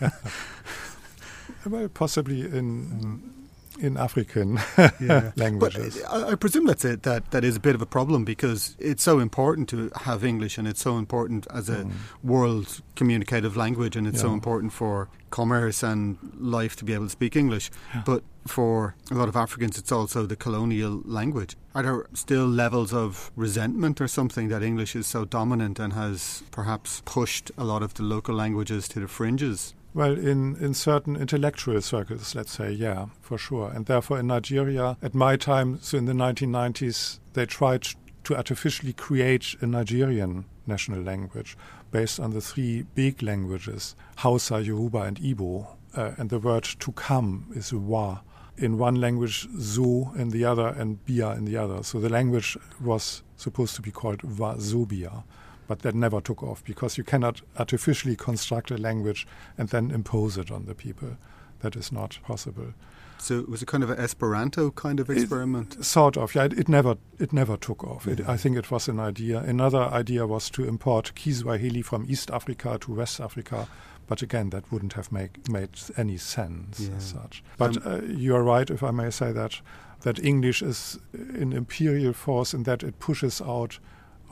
[1.66, 2.86] well, possibly in.
[2.86, 3.43] Mm
[3.78, 4.60] in African
[5.36, 6.00] languages.
[6.00, 7.02] But I, I presume that's it.
[7.02, 10.58] That that is a bit of a problem because it's so important to have English,
[10.58, 11.92] and it's so important as a mm.
[12.22, 14.22] world communicative language, and it's yeah.
[14.22, 17.70] so important for commerce and life to be able to speak English.
[17.94, 18.02] Yeah.
[18.06, 21.56] But for a lot of Africans, it's also the colonial language.
[21.74, 26.44] Are there still levels of resentment or something that English is so dominant and has
[26.50, 29.74] perhaps pushed a lot of the local languages to the fringes?
[29.94, 33.70] Well, in, in certain intellectual circles, let's say, yeah, for sure.
[33.70, 37.86] And therefore, in Nigeria, at my time, so in the 1990s, they tried
[38.24, 41.56] to artificially create a Nigerian national language
[41.92, 45.68] based on the three big languages Hausa, Yoruba, and Igbo.
[45.94, 48.18] Uh, and the word to come is wa.
[48.56, 51.84] In one language, zo in the other, and bia in the other.
[51.84, 55.22] So the language was supposed to be called Wazobia
[55.66, 60.36] but that never took off because you cannot artificially construct a language and then impose
[60.36, 61.16] it on the people.
[61.60, 62.74] That is not possible.
[63.18, 65.76] So it was a kind of an Esperanto kind of experiment.
[65.76, 66.44] It, sort of, yeah.
[66.44, 68.06] It, it, never, it never took off.
[68.06, 69.38] It, I think it was an idea.
[69.38, 73.66] Another idea was to import Kiswahili from East Africa to West Africa,
[74.06, 76.96] but again, that wouldn't have make, made any sense yeah.
[76.96, 77.42] as such.
[77.56, 79.60] But um, uh, you are right, if I may say that,
[80.02, 83.78] that English is an imperial force in that it pushes out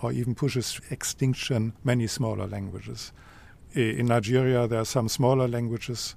[0.03, 3.13] or even pushes extinction many smaller languages.
[3.75, 6.15] In Nigeria, there are some smaller languages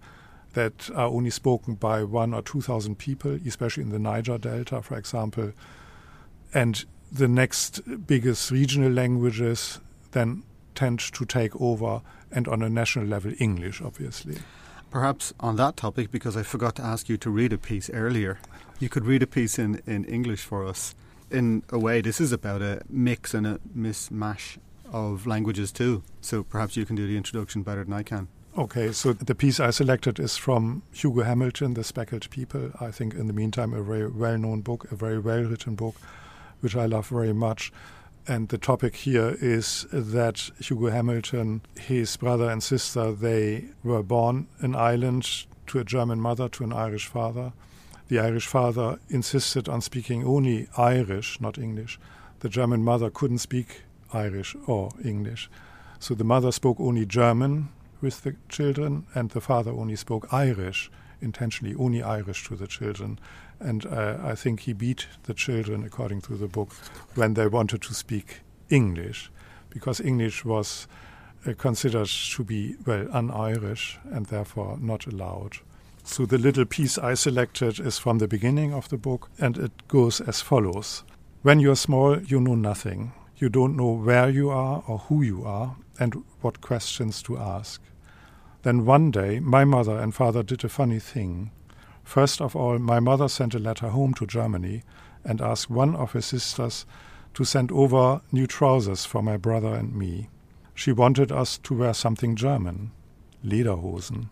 [0.54, 4.82] that are only spoken by one or two thousand people, especially in the Niger Delta,
[4.82, 5.52] for example.
[6.54, 9.80] And the next biggest regional languages
[10.12, 10.44] then
[10.74, 14.38] tend to take over, and on a national level, English, obviously.
[14.92, 18.40] Perhaps on that topic, because I forgot to ask you to read a piece earlier,
[18.80, 20.96] you could read a piece in, in English for us.
[21.32, 24.58] In a way, this is about a mix and a mismatch
[24.92, 26.04] of languages too.
[26.22, 28.28] So perhaps you can do the introduction better than I can.
[28.58, 32.72] Okay, so the piece I selected is from Hugo Hamilton, The Speckled People.
[32.80, 35.96] I think, in the meantime, a very well known book, a very well written book,
[36.62, 37.74] which I love very much.
[38.28, 44.48] And the topic here is that Hugo Hamilton, his brother and sister, they were born
[44.62, 47.52] in Ireland to a German mother, to an Irish father.
[48.08, 52.00] The Irish father insisted on speaking only Irish, not English.
[52.42, 53.82] The German mother couldn't speak
[54.14, 55.50] Irish or English.
[56.00, 57.70] So the mother spoke only German
[58.02, 63.20] with the children, and the father only spoke Irish, intentionally only Irish to the children.
[63.60, 66.74] And uh, I think he beat the children, according to the book,
[67.16, 69.32] when they wanted to speak English,
[69.72, 70.88] because English was
[71.48, 75.58] uh, considered to be, well, un Irish and therefore not allowed.
[76.08, 79.88] So the little piece I selected is from the beginning of the book, and it
[79.88, 81.04] goes as follows
[81.42, 83.12] When you're small, you know nothing.
[83.38, 87.82] You don't know where you are or who you are and what questions to ask.
[88.62, 91.50] Then one day, my mother and father did a funny thing.
[92.04, 94.84] First of all, my mother sent a letter home to Germany
[95.24, 96.86] and asked one of her sisters
[97.34, 100.30] to send over new trousers for my brother and me.
[100.76, 102.92] She wanted us to wear something German,
[103.44, 104.30] Lederhosen.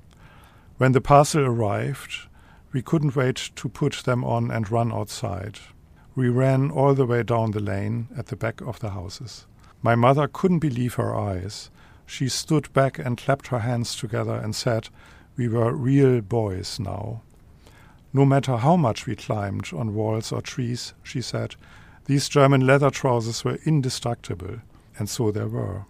[0.78, 2.28] When the parcel arrived,
[2.72, 5.60] we couldn't wait to put them on and run outside.
[6.16, 9.46] We ran all the way down the lane at the back of the houses.
[9.82, 11.70] My mother couldn't believe her eyes.
[12.06, 14.90] She stood back and clapped her hands together and said,
[15.38, 17.22] We were real boys now.
[18.12, 21.56] No matter how much we climbed on walls or trees, she said,
[22.06, 24.58] these German leather trousers were indestructible,
[24.98, 25.86] and so they were.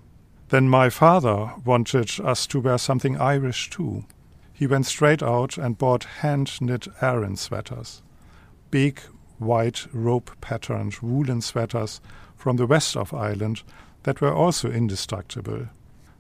[0.49, 4.05] Then my father wanted us to wear something Irish too.
[4.53, 8.03] He went straight out and bought hand knit Aran sweaters.
[8.69, 8.99] Big
[9.39, 11.99] white rope patterned woolen sweaters
[12.35, 13.63] from the west of Ireland
[14.03, 15.67] that were also indestructible.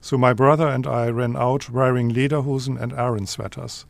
[0.01, 3.85] So my brother and I ran out wearing lederhosen and Aran sweaters,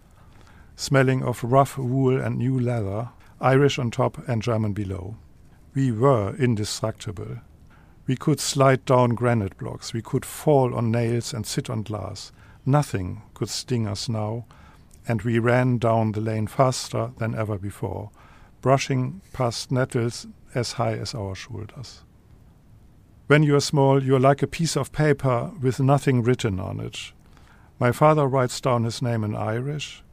[0.75, 3.09] smelling of rough wool and new leather,
[3.41, 5.15] Irish on top and German below.
[5.73, 7.37] We were indestructible.
[8.05, 12.31] We could slide down granite blocks, we could fall on nails and sit on glass.
[12.65, 14.45] Nothing could sting us now,
[15.07, 18.09] and we ran down the lane faster than ever before,
[18.61, 22.03] brushing past nettles as high as our shoulders.
[23.27, 26.79] When you are small, you are like a piece of paper with nothing written on
[26.79, 27.11] it.
[27.79, 30.03] My father writes down his name in Irish,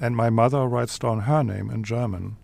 [0.00, 2.36] and my mother writes down her name in German,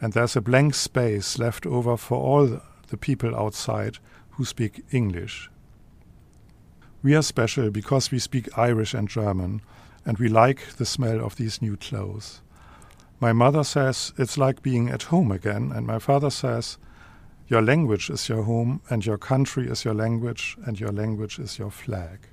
[0.00, 3.98] and there's a blank space left over for all the people outside
[4.30, 5.48] who speak English.
[7.04, 9.60] We are special because we speak Irish and German,
[10.06, 12.42] and we like the smell of these new clothes.
[13.18, 16.78] My mother says it's like being at home again, and my father says,
[17.48, 21.58] Your language is your home, and your country is your language, and your language is
[21.58, 22.28] your flag.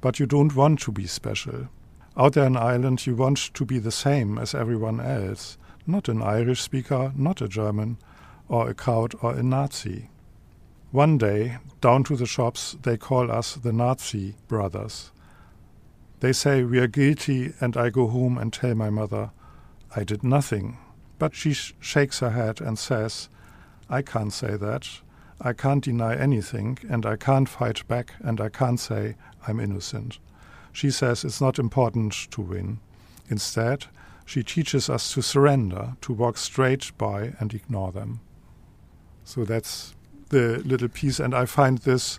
[0.00, 1.68] But you don't want to be special.
[2.16, 6.22] Out there in Ireland, you want to be the same as everyone else, not an
[6.22, 7.98] Irish speaker, not a German,
[8.48, 10.10] or a Kraut or a Nazi.
[10.92, 15.10] One day, down to the shops, they call us the Nazi brothers.
[16.20, 19.30] They say we are guilty, and I go home and tell my mother,
[19.94, 20.78] I did nothing.
[21.18, 23.28] But she sh shakes her head and says,
[23.90, 24.88] I can't say that.
[25.40, 30.18] I can't deny anything, and I can't fight back, and I can't say I'm innocent.
[30.72, 32.78] She says it's not important to win.
[33.28, 33.86] Instead,
[34.24, 38.20] she teaches us to surrender, to walk straight by and ignore them.
[39.24, 39.95] So that's
[40.28, 42.18] the little piece, and I find this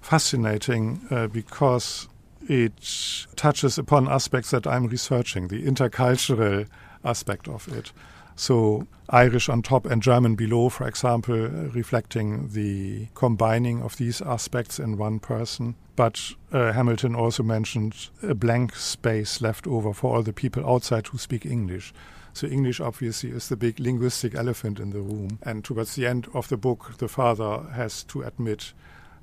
[0.00, 2.08] fascinating uh, because
[2.48, 6.68] it touches upon aspects that I'm researching, the intercultural
[7.04, 7.92] aspect of it.
[8.36, 14.78] So Irish on top and German below, for example, reflecting the combining of these aspects
[14.78, 15.74] in one person.
[15.96, 21.06] But uh, Hamilton also mentioned a blank space left over for all the people outside
[21.06, 21.94] who speak English.
[22.36, 25.38] So English obviously is the big linguistic elephant in the room.
[25.42, 28.74] And towards the end of the book, the father has to admit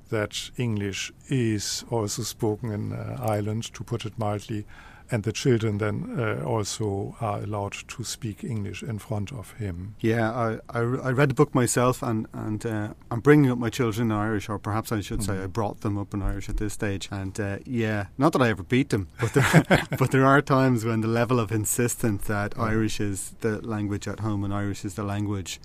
[0.08, 4.66] that English is also spoken in uh, Ireland, to put it mildly,
[5.14, 9.94] and the children then uh, also are allowed to speak English in front of him.
[10.00, 13.70] Yeah, I, I, I read the book myself, and and uh, I'm bringing up my
[13.70, 15.44] children in Irish, or perhaps I should say mm.
[15.44, 17.08] I brought them up in Irish at this stage.
[17.12, 20.84] And uh, yeah, not that I ever beat them, but there, but there are times
[20.84, 22.62] when the level of insistence that mm.
[22.62, 25.60] Irish is the language at home and Irish is the language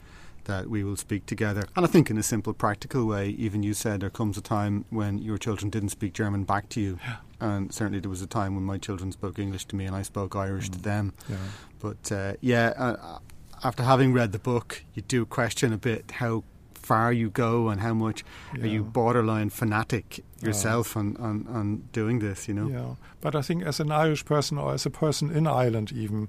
[0.45, 1.63] that we will speak together.
[1.75, 4.85] And I think, in a simple, practical way, even you said there comes a time
[4.89, 6.99] when your children didn't speak German back to you.
[7.03, 7.17] Yeah.
[7.41, 10.01] And certainly there was a time when my children spoke English to me and I
[10.01, 10.73] spoke Irish Mm.
[10.73, 11.13] to them.
[11.29, 11.35] Yeah.
[11.79, 13.19] But uh, yeah, uh,
[13.63, 17.81] after having read the book, you do question a bit how far you go and
[17.81, 18.23] how much
[18.61, 18.89] are you Yeah.
[18.91, 20.47] borderline fanatic Yeah.
[20.47, 22.67] yourself on, on, on doing this, you know?
[22.67, 26.27] Yeah, but I think as an Irish person or as a person in Ireland, even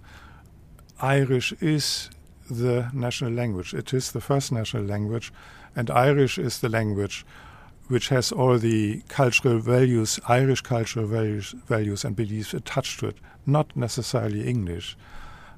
[1.00, 2.10] Irish is
[2.50, 3.74] the national language.
[3.74, 5.32] It is the first national language,
[5.74, 7.24] and Irish is the language
[7.90, 13.16] which has all the cultural values, Irish cultural values, values and beliefs attached to it,
[13.46, 14.96] not necessarily English.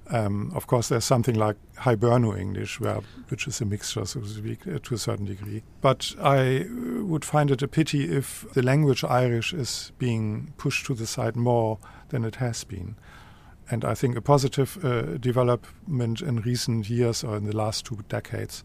[0.09, 4.27] Um, of course, there's something like Hiberno English, where, which is a mixture, so to
[4.27, 5.63] speak, uh, to a certain degree.
[5.83, 10.87] But I uh, would find it a pity if the language Irish is being pushed
[10.87, 11.79] to the side more
[12.09, 12.97] than it has been.
[13.73, 18.01] And I think a positive uh, development in recent years or in the last two
[18.07, 18.63] decades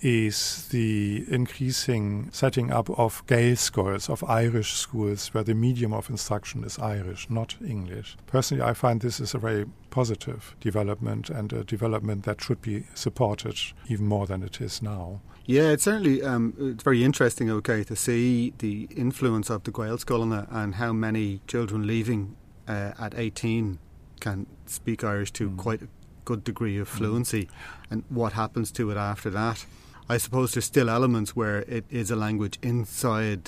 [0.00, 6.10] is the increasing setting up of Gael schools, of Irish schools, where the medium of
[6.10, 8.16] instruction is Irish, not English.
[8.26, 12.86] Personally, I find this is a very positive development and a development that should be
[12.94, 13.56] supported
[13.88, 15.20] even more than it is now.
[15.46, 17.50] Yeah, it's certainly um, it's very interesting.
[17.50, 22.34] Okay, to see the influence of the Gaelscoileanna and how many children leaving
[22.66, 23.78] uh, at eighteen
[24.24, 25.56] can speak Irish to Mm.
[25.64, 25.88] quite a
[26.24, 27.48] good degree of fluency,
[27.90, 29.66] and what happens to it after that.
[30.08, 33.42] I suppose there's still elements where it is a language inside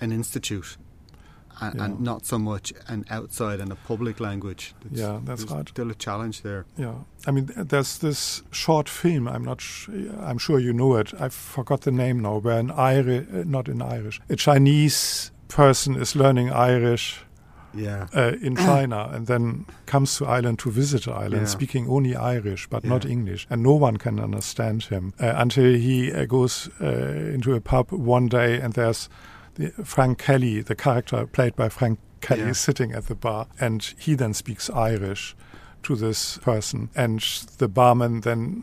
[0.00, 0.76] an institute.
[1.60, 1.84] And, Yeah.
[1.84, 4.74] and not so much an outside and a public language.
[4.86, 5.68] It's- Yeah, that's there's right.
[5.68, 6.64] Still a challenge there.
[6.78, 6.94] Yeah,
[7.26, 9.28] I mean, there's this short film.
[9.28, 9.60] I'm not.
[9.60, 9.90] Sh-
[10.28, 11.12] I'm sure you know it.
[11.20, 12.38] I forgot the name now.
[12.38, 17.20] Where an Irish, uh, not in Irish, a Chinese person is learning Irish
[17.74, 18.06] Yeah.
[18.14, 21.44] uh, in China and then comes to Ireland to visit Ireland, Yeah.
[21.46, 26.12] speaking only Irish but not English, and no one can understand him uh, until he
[26.12, 26.86] uh, goes uh,
[27.34, 29.08] into a pub one day and there's
[29.54, 32.52] the, Frank Kelly, the character played by Frank Kelly, Yeah.
[32.52, 35.34] sitting at the bar, and he then speaks Irish
[35.82, 37.20] to this person, and
[37.58, 38.62] the barman then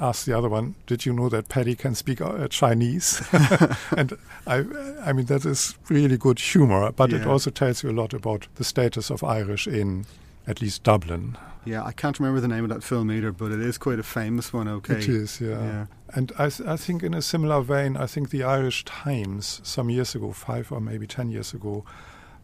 [0.00, 3.22] asks the other one, "Did you know that Paddy can speak uh, Chinese?"
[3.96, 4.64] and I,
[5.02, 8.48] I mean, that is really good humor, but it also tells you a lot about
[8.56, 10.06] the status of Irish in
[10.46, 11.36] at least Dublin.
[11.64, 14.02] Yeah, I can't remember the name of that film either, but it is quite a
[14.02, 14.68] famous one.
[14.68, 14.94] Okay.
[14.94, 15.62] It is, yeah.
[15.62, 15.86] Yeah.
[16.14, 19.90] And I, th- I think, in a similar vein, I think the Irish Times, some
[19.90, 21.84] years ago, five or maybe ten years ago,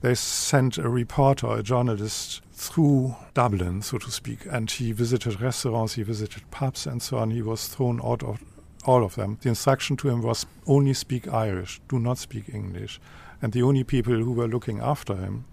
[0.05, 5.95] they sent a reporter, a journalist, through Dublin, so to speak, and he visited restaurants,
[5.95, 7.31] he visited pubs, and so on.
[7.31, 8.45] He was thrown out of
[8.85, 9.39] all of them.
[9.41, 13.01] The instruction to him was only speak Irish, do not speak English.
[13.41, 15.47] And the only people who were looking after him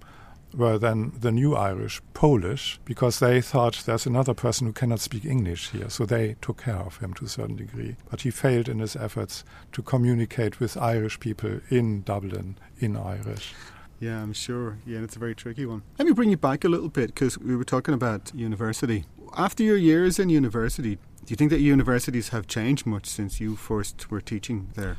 [0.54, 5.24] were then the new Irish, Polish, because they thought there's another person who cannot speak
[5.24, 5.89] English here.
[5.89, 7.95] So they took care of him to a certain degree.
[8.10, 13.54] But he failed in his efforts to communicate with Irish people in Dublin in Irish.
[14.02, 14.80] Yeah, I'm sure.
[14.86, 15.84] Yeah, it's a very tricky one.
[15.99, 19.06] Let me bring you back a little bit because we were talking about university.
[19.38, 23.56] After your years in university, do you think that universities have changed much since you
[23.56, 24.97] first were teaching there?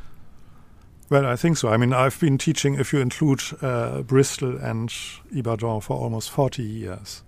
[1.11, 1.69] Well, I think so.
[1.69, 4.91] I mean, I've been teaching, if you include uh, Bristol and
[5.35, 7.25] Ibadan, for almost 40 years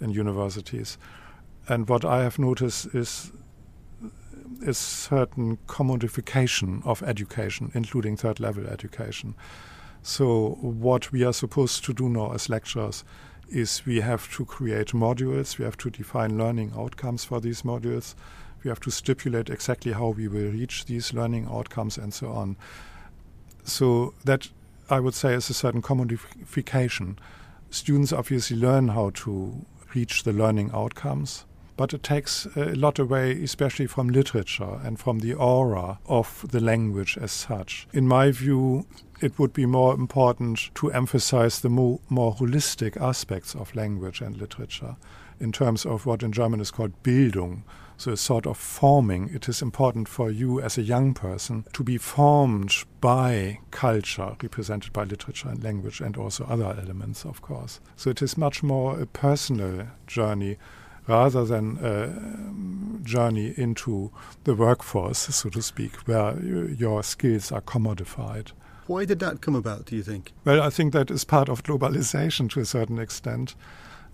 [0.00, 0.98] in universities.
[1.68, 3.32] And what I have noticed is
[4.62, 9.34] is certain commodification of education, including third level education.
[10.06, 13.04] So, what we are supposed to do now as lecturers
[13.48, 18.14] is we have to create modules, we have to define learning outcomes for these modules,
[18.62, 22.58] we have to stipulate exactly how we will reach these learning outcomes, and so on.
[23.64, 24.50] So, that
[24.90, 27.16] I would say is a certain commodification.
[27.70, 31.46] Students obviously learn how to reach the learning outcomes
[31.76, 36.60] but it takes a lot away, especially from literature and from the aura of the
[36.60, 37.86] language as such.
[37.92, 38.86] In my view,
[39.20, 44.36] it would be more important to emphasize the more, more holistic aspects of language and
[44.36, 44.96] literature
[45.40, 47.62] in terms of what in German is called Bildung.
[47.96, 49.30] So, a sort of forming.
[49.32, 54.92] It is important for you as a young person to be formed by culture, represented
[54.92, 57.78] by literature and language, and also other elements, of course.
[57.94, 60.56] So, it is much more a personal journey
[61.06, 64.10] rather than a journey into
[64.44, 68.52] the workforce, so to speak, where your skills are commodified.
[68.86, 70.32] Why did that come about, do you think?
[70.44, 73.54] Well, I think that is part of globalization to a certain extent,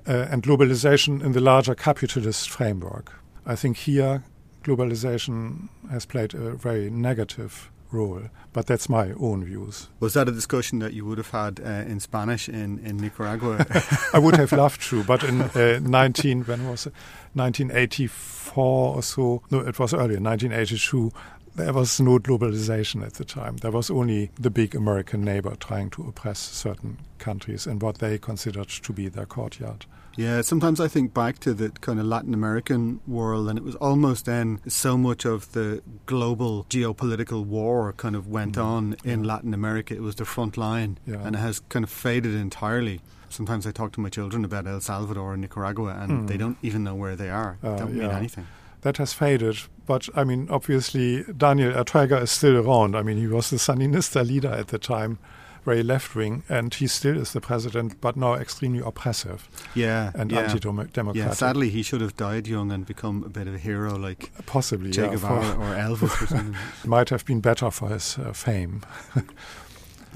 [0.07, 3.13] uh, and globalization in the larger capitalist framework.
[3.47, 4.23] I think here
[4.63, 8.23] globalization has played a very negative role.
[8.53, 9.89] But that's my own views.
[10.01, 13.65] Was that a discussion that you would have had uh, in Spanish in, in Nicaragua?
[14.13, 16.93] I would have loved to, but in uh, 19, when was it?
[17.35, 21.13] 1984 or so, no, it was earlier, 1982,
[21.55, 23.57] there was no globalization at the time.
[23.59, 28.19] There was only the big American neighbor trying to oppress certain countries in what they
[28.19, 29.87] considered to be their courtyard.
[30.17, 33.77] Yeah, sometimes I think back to the kind of Latin American world, and it was
[33.77, 38.65] almost then so much of the global geopolitical war kind of went mm.
[38.65, 39.35] on in yeah.
[39.35, 39.95] Latin America.
[39.95, 41.21] It was the front line, yeah.
[41.25, 43.01] and it has kind of faded entirely.
[43.29, 46.27] Sometimes I talk to my children about El Salvador and Nicaragua, and mm.
[46.27, 47.59] they don't even know where they are.
[47.63, 48.09] Uh, don't yeah.
[48.09, 48.47] mean anything
[48.83, 49.59] that has faded.
[49.87, 52.97] But I mean, obviously, Daniel Ortega is still around.
[52.97, 55.19] I mean, he was the Sandinista leader at the time,
[55.65, 59.49] very left wing, and he still is the president, but now extremely oppressive.
[59.75, 60.41] Yeah, and yeah.
[60.41, 61.15] anti-democratic.
[61.15, 64.31] Yeah, sadly, he should have died young and become a bit of a hero, like
[64.47, 66.57] possibly Che yeah, Guevara or Elvis or something.
[66.85, 68.83] Might have been better for his uh, fame.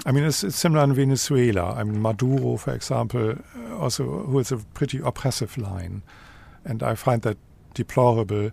[0.05, 1.73] I mean, it's, it's, similar in Venezuela.
[1.73, 6.03] I mean, Maduro, for example, uh, also who is a pretty oppressive line,
[6.63, 7.37] and I find that
[7.73, 8.51] deplorable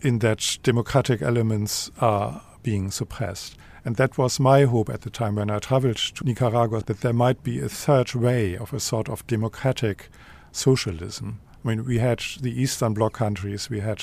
[0.00, 3.56] in that democratic elements are being suppressed.
[3.84, 7.12] And that was my hope at the time when I traveled to Nicaragua that there
[7.12, 10.08] might be a third way of a sort of democratic
[10.52, 11.40] socialism.
[11.64, 14.02] I mean, we had the Eastern Bloc countries, we had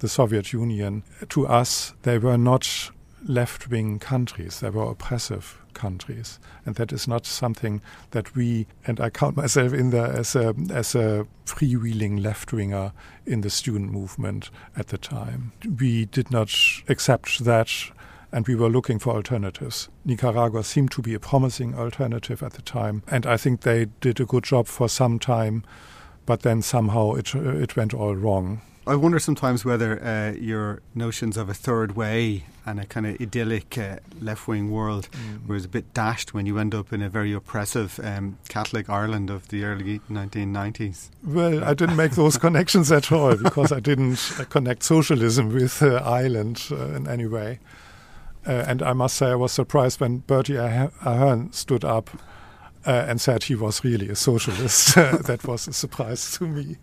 [0.00, 1.02] the Soviet Union.
[1.30, 2.90] To us, they were not
[3.26, 6.38] left wing countries, they were oppressive countries.
[6.64, 10.54] And that is not something that we, and I count myself in there as a,
[10.70, 12.92] as a freewheeling left winger
[13.26, 15.52] in the student movement at the time.
[15.78, 16.50] We did not
[16.88, 17.70] accept that
[18.34, 19.88] and we were looking for alternatives.
[20.04, 24.18] Nicaragua seemed to be a promising alternative at the time, and I think they did
[24.18, 25.62] a good job for some time,
[26.26, 28.60] but then somehow it, it went all wrong.
[28.88, 33.20] I wonder sometimes whether uh, your notions of a third way and a kind of
[33.20, 35.46] idyllic uh, left wing world mm.
[35.46, 39.30] was a bit dashed when you end up in a very oppressive um, Catholic Ireland
[39.30, 41.10] of the early 1990s.
[41.22, 44.16] Well, I didn't make those connections at all because I didn't
[44.50, 47.60] connect socialism with uh, Ireland uh, in any way.
[48.46, 52.10] Uh, and I must say, I was surprised when Bertie Ahern stood up
[52.86, 54.94] uh, and said he was really a socialist.
[54.94, 56.76] that was a surprise to me,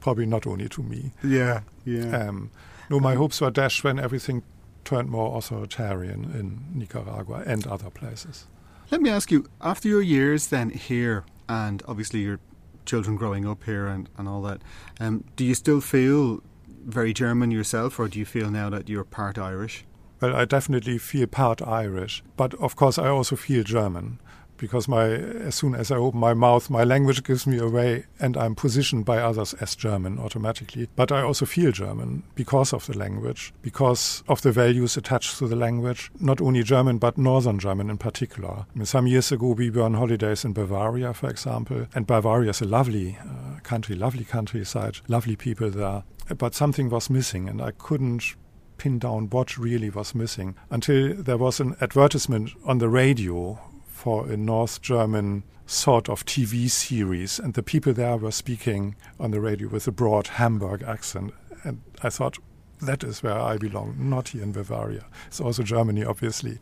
[0.00, 1.12] probably not only to me.
[1.22, 2.28] Yeah, yeah.
[2.28, 2.50] Um,
[2.90, 4.42] no, my hopes were dashed when everything
[4.84, 8.46] turned more authoritarian in Nicaragua and other places.
[8.90, 12.38] Let me ask you, after your years then here, and obviously your
[12.84, 14.62] children growing up here and, and all that,
[15.00, 19.02] um, do you still feel very German yourself, or do you feel now that you're
[19.02, 19.84] part Irish?
[20.20, 24.18] Well, I definitely feel part Irish, but of course I also feel German
[24.56, 28.36] because my as soon as I open my mouth, my language gives me away, and
[28.36, 30.88] I'm positioned by others as German automatically.
[30.96, 35.48] But I also feel German because of the language, because of the values attached to
[35.48, 36.10] the language.
[36.20, 38.50] Not only German, but Northern German in particular.
[38.74, 42.50] I mean, some years ago, we were on holidays in Bavaria, for example, and Bavaria
[42.50, 46.04] is a lovely uh, country, lovely countryside, lovely people there.
[46.38, 48.34] But something was missing, and I couldn't
[48.78, 54.28] pin down what really was missing until there was an advertisement on the radio for
[54.30, 59.40] a North German sort of TV series, and the people there were speaking on the
[59.40, 61.34] radio with a broad Hamburg accent.
[61.64, 62.38] And I thought,
[62.80, 65.06] that is where I belong, not here in Bavaria.
[65.26, 66.58] It's also Germany, obviously.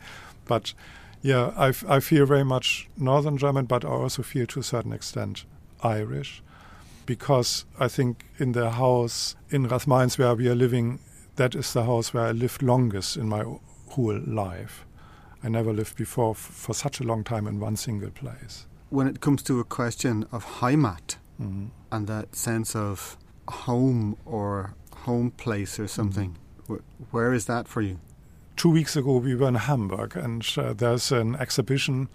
[0.46, 0.72] But
[1.22, 4.92] yeah, I, I feel very much Northern German, but I also feel to a certain
[4.92, 5.44] extent
[5.82, 6.42] Irish.
[7.06, 11.00] Because I think in the house in Rathmines where we are living,
[11.36, 13.44] that is the house where I lived longest in my
[13.90, 14.84] whole life.
[15.42, 18.66] I never lived before for such a long time in one single place.
[18.90, 21.66] When it comes to a question of Heimat mm-hmm.
[21.92, 23.16] and that sense of
[23.48, 26.74] home or home place or something, mm-hmm.
[26.74, 27.98] wh- where is that for you?
[28.56, 32.08] Two weeks ago, we were in Hamburg, and uh, there's an exhibition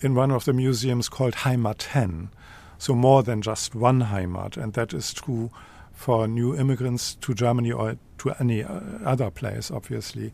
[0.00, 2.30] in one of the museums called Heimaten.
[2.78, 5.50] So, more than just one Heimat, and that is true
[5.98, 10.32] for new immigrants to Germany or to any uh, other place, obviously.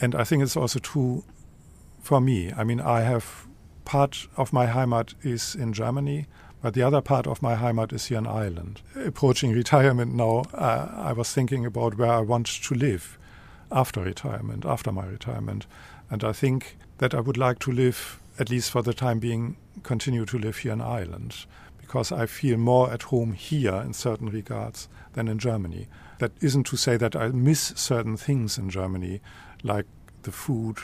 [0.00, 1.22] And I think it's also true
[2.00, 2.52] for me.
[2.52, 3.46] I mean, I have
[3.84, 6.26] part of my Heimat is in Germany,
[6.60, 8.82] but the other part of my Heimat is here in Ireland.
[8.96, 13.16] Approaching retirement now, uh, I was thinking about where I want to live
[13.70, 15.68] after retirement, after my retirement.
[16.10, 19.56] And I think that I would like to live, at least for the time being,
[19.84, 21.46] continue to live here in Ireland
[21.88, 25.88] because I feel more at home here in certain regards than in Germany.
[26.18, 29.22] That isn't to say that I miss certain things in Germany,
[29.62, 29.86] like
[30.20, 30.76] the food,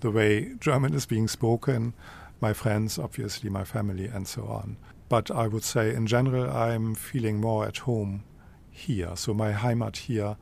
[0.00, 1.94] the way German is being spoken,
[2.42, 4.76] my friends, obviously, my family, and so on.
[5.08, 8.22] But I would say, in general, I'm feeling more at home
[8.70, 9.12] here.
[9.14, 10.36] So my Heimat here,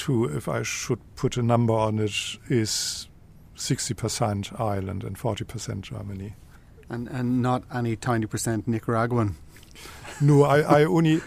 [0.00, 2.12] to if I should put a number on it,
[2.50, 3.08] is
[3.56, 6.34] 60% Ireland and 40% Germany.
[6.90, 9.36] And, and not any tiny percent Nicaraguan?
[10.20, 11.22] No, I, I only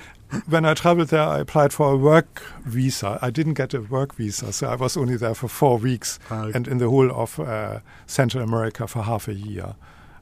[0.47, 3.19] when I traveled there, I applied for a work visa.
[3.21, 6.67] I didn't get a work visa, so I was only there for four weeks and
[6.67, 9.75] in the whole of uh, Central America for half a year.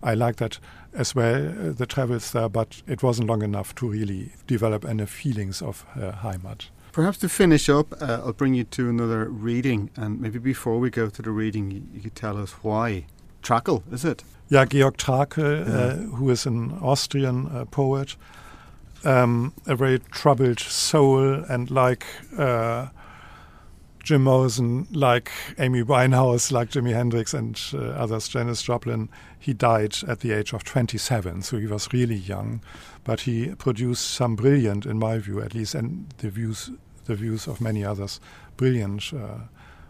[0.03, 0.59] I liked that
[0.93, 5.05] as well, uh, the travels there, but it wasn't long enough to really develop any
[5.05, 6.69] feelings of uh, Heimat.
[6.91, 10.89] Perhaps to finish up, uh, I'll bring you to another reading, and maybe before we
[10.89, 13.05] go to the reading, you, you could tell us why.
[13.41, 14.23] Trakl, is it?
[14.49, 15.73] Yeah, Georg Trakl, yeah.
[15.73, 18.15] Uh, who is an Austrian uh, poet,
[19.03, 22.05] um, a very troubled soul, and like
[22.37, 22.87] uh,
[24.03, 29.95] Jim Morrison, like Amy Winehouse, like Jimi Hendrix, and uh, others, Janis Joplin, he died
[30.07, 32.61] at the age of 27, so he was really young.
[33.03, 36.71] But he produced some brilliant, in my view at least, and the views,
[37.05, 38.19] the views of many others,
[38.57, 39.39] brilliant uh,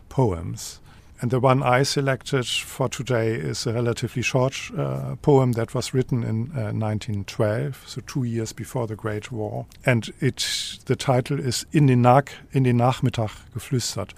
[0.10, 0.80] poems.
[1.22, 5.94] And the one I selected for today is a relatively short uh, poem that was
[5.94, 9.68] written in uh, 1912, so two years before the Great War.
[9.86, 14.16] And it, the title is In den, Nach in den Nachmittag geflüstert,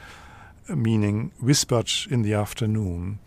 [0.70, 3.20] meaning whispered in the afternoon.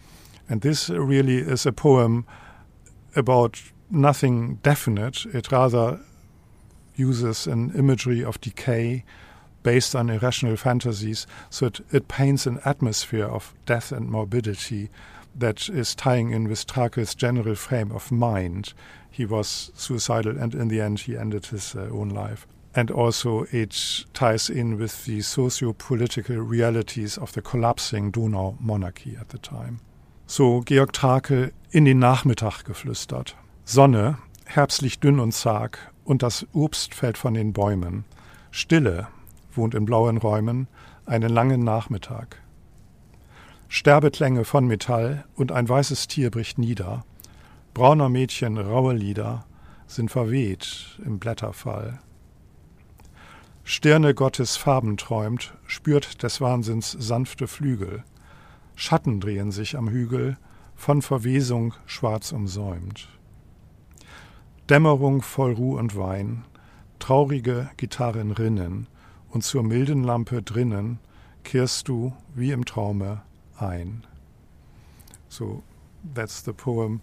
[0.48, 2.24] And this really is a poem
[3.14, 3.60] about
[3.90, 5.26] nothing definite.
[5.34, 6.00] It rather
[6.94, 9.04] uses an imagery of decay
[9.66, 11.26] based on irrational fantasies.
[11.50, 14.90] So it, it paints an atmosphere of death and morbidity
[15.34, 18.74] that is tying in with Trakl's general frame of mind.
[19.10, 22.46] He was suicidal, and in the end, he ended his uh, own life.
[22.76, 29.16] And also, it ties in with the socio political realities of the collapsing Donau monarchy
[29.20, 29.80] at the time.
[30.28, 33.34] So Georg Trakl in den Nachmittag geflüstert.
[33.64, 38.04] Sonne, herbstlich dünn und zag, und das Obst fällt von den Bäumen.
[38.52, 39.08] Stille,
[39.56, 40.68] wohnt in blauen Räumen,
[41.04, 42.42] einen langen Nachmittag.
[43.68, 47.04] Sterbeklänge von Metall und ein weißes Tier bricht nieder.
[47.74, 49.44] Brauner Mädchen raue Lieder
[49.86, 52.00] sind verweht im Blätterfall.
[53.64, 58.04] Stirne Gottes Farben träumt, spürt des Wahnsinns sanfte Flügel.
[58.76, 60.36] Schatten drehen sich am Hügel,
[60.76, 63.08] von Verwesung schwarz umsäumt.
[64.70, 66.44] Dämmerung voll Ruh und Wein,
[66.98, 68.86] traurige Gitarren rinnen,
[69.36, 70.98] und zur milden Lampe drinnen
[71.44, 73.20] kehrst du wie im Traume
[73.58, 74.02] ein.
[75.28, 75.62] So,
[76.14, 77.02] that's the poem.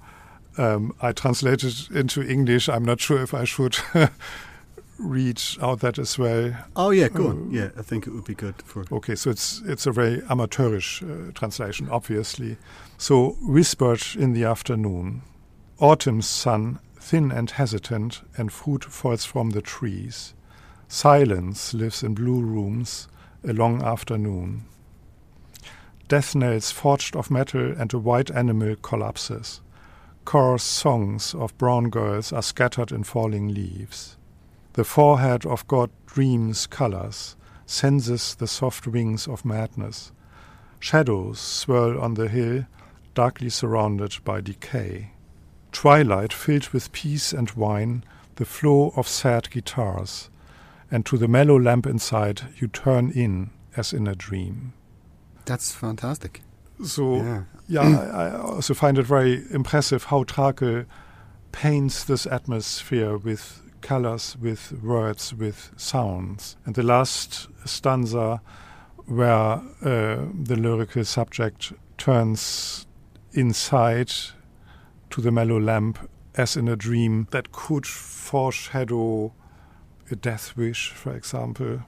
[0.58, 2.70] Um, I translated into English.
[2.70, 3.78] I'm not sure if I should
[4.98, 6.54] read out that as well.
[6.76, 7.50] Oh yeah, go on.
[7.50, 8.84] Uh, yeah, I think it would be good for.
[8.92, 12.58] Okay, so it's it's a very amateurish uh, translation, obviously.
[12.98, 15.22] So whispered in the afternoon,
[15.78, 20.34] autumn's sun, thin and hesitant, and fruit falls from the trees.
[20.94, 23.08] Silence lives in blue rooms
[23.44, 24.64] a long afternoon.
[26.08, 29.62] Death knells forged of metal and a white animal collapses.
[30.24, 34.18] Chorus songs of brown girls are scattered in falling leaves.
[34.74, 40.12] The forehead of God dreams colors, senses the soft wings of madness.
[40.80, 42.68] Shadows swirl on the hill,
[43.16, 45.14] darkly surrounded by decay.
[45.72, 48.04] Twilight filled with peace and wine,
[48.36, 50.30] the flow of sad guitars
[50.94, 54.74] and to the mellow lamp inside, you turn in as in a dream.
[55.46, 56.41] That's fantastic.
[56.86, 60.86] So, yeah, yeah I also find it very impressive how Trakl
[61.52, 66.58] paints this atmosphere with colors, with words, with sounds.
[66.64, 68.39] And the last stanza,
[69.08, 72.86] where uh, the lyrical subject turns
[73.32, 74.12] inside
[75.10, 79.34] to the mellow lamp as in a dream that could foreshadow
[80.14, 81.82] a death wish, for example,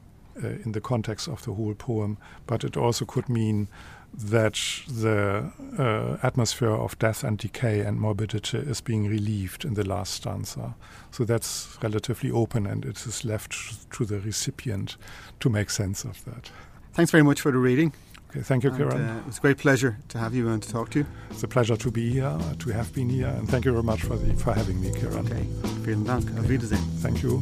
[0.43, 3.69] uh, in the context of the whole poem, but it also could mean
[4.13, 9.87] that the uh, atmosphere of death and decay and morbidity is being relieved in the
[9.87, 10.75] last stanza.
[11.11, 14.97] So that's relatively open and it is left to the recipient
[15.39, 16.51] to make sense of that.
[16.93, 17.93] Thanks very much for the reading.
[18.29, 19.19] Okay, thank you, Ciarán.
[19.19, 21.05] Uh, it's a great pleasure to have you and to talk to you.
[21.29, 24.01] It's a pleasure to be here, to have been here, and thank you very much
[24.01, 25.25] for, the, for having me, Ciarán.
[25.25, 25.45] Okay,
[25.83, 26.29] vielen Dank.
[26.37, 26.81] Auf Wiedersehen.
[27.01, 27.41] Thank you.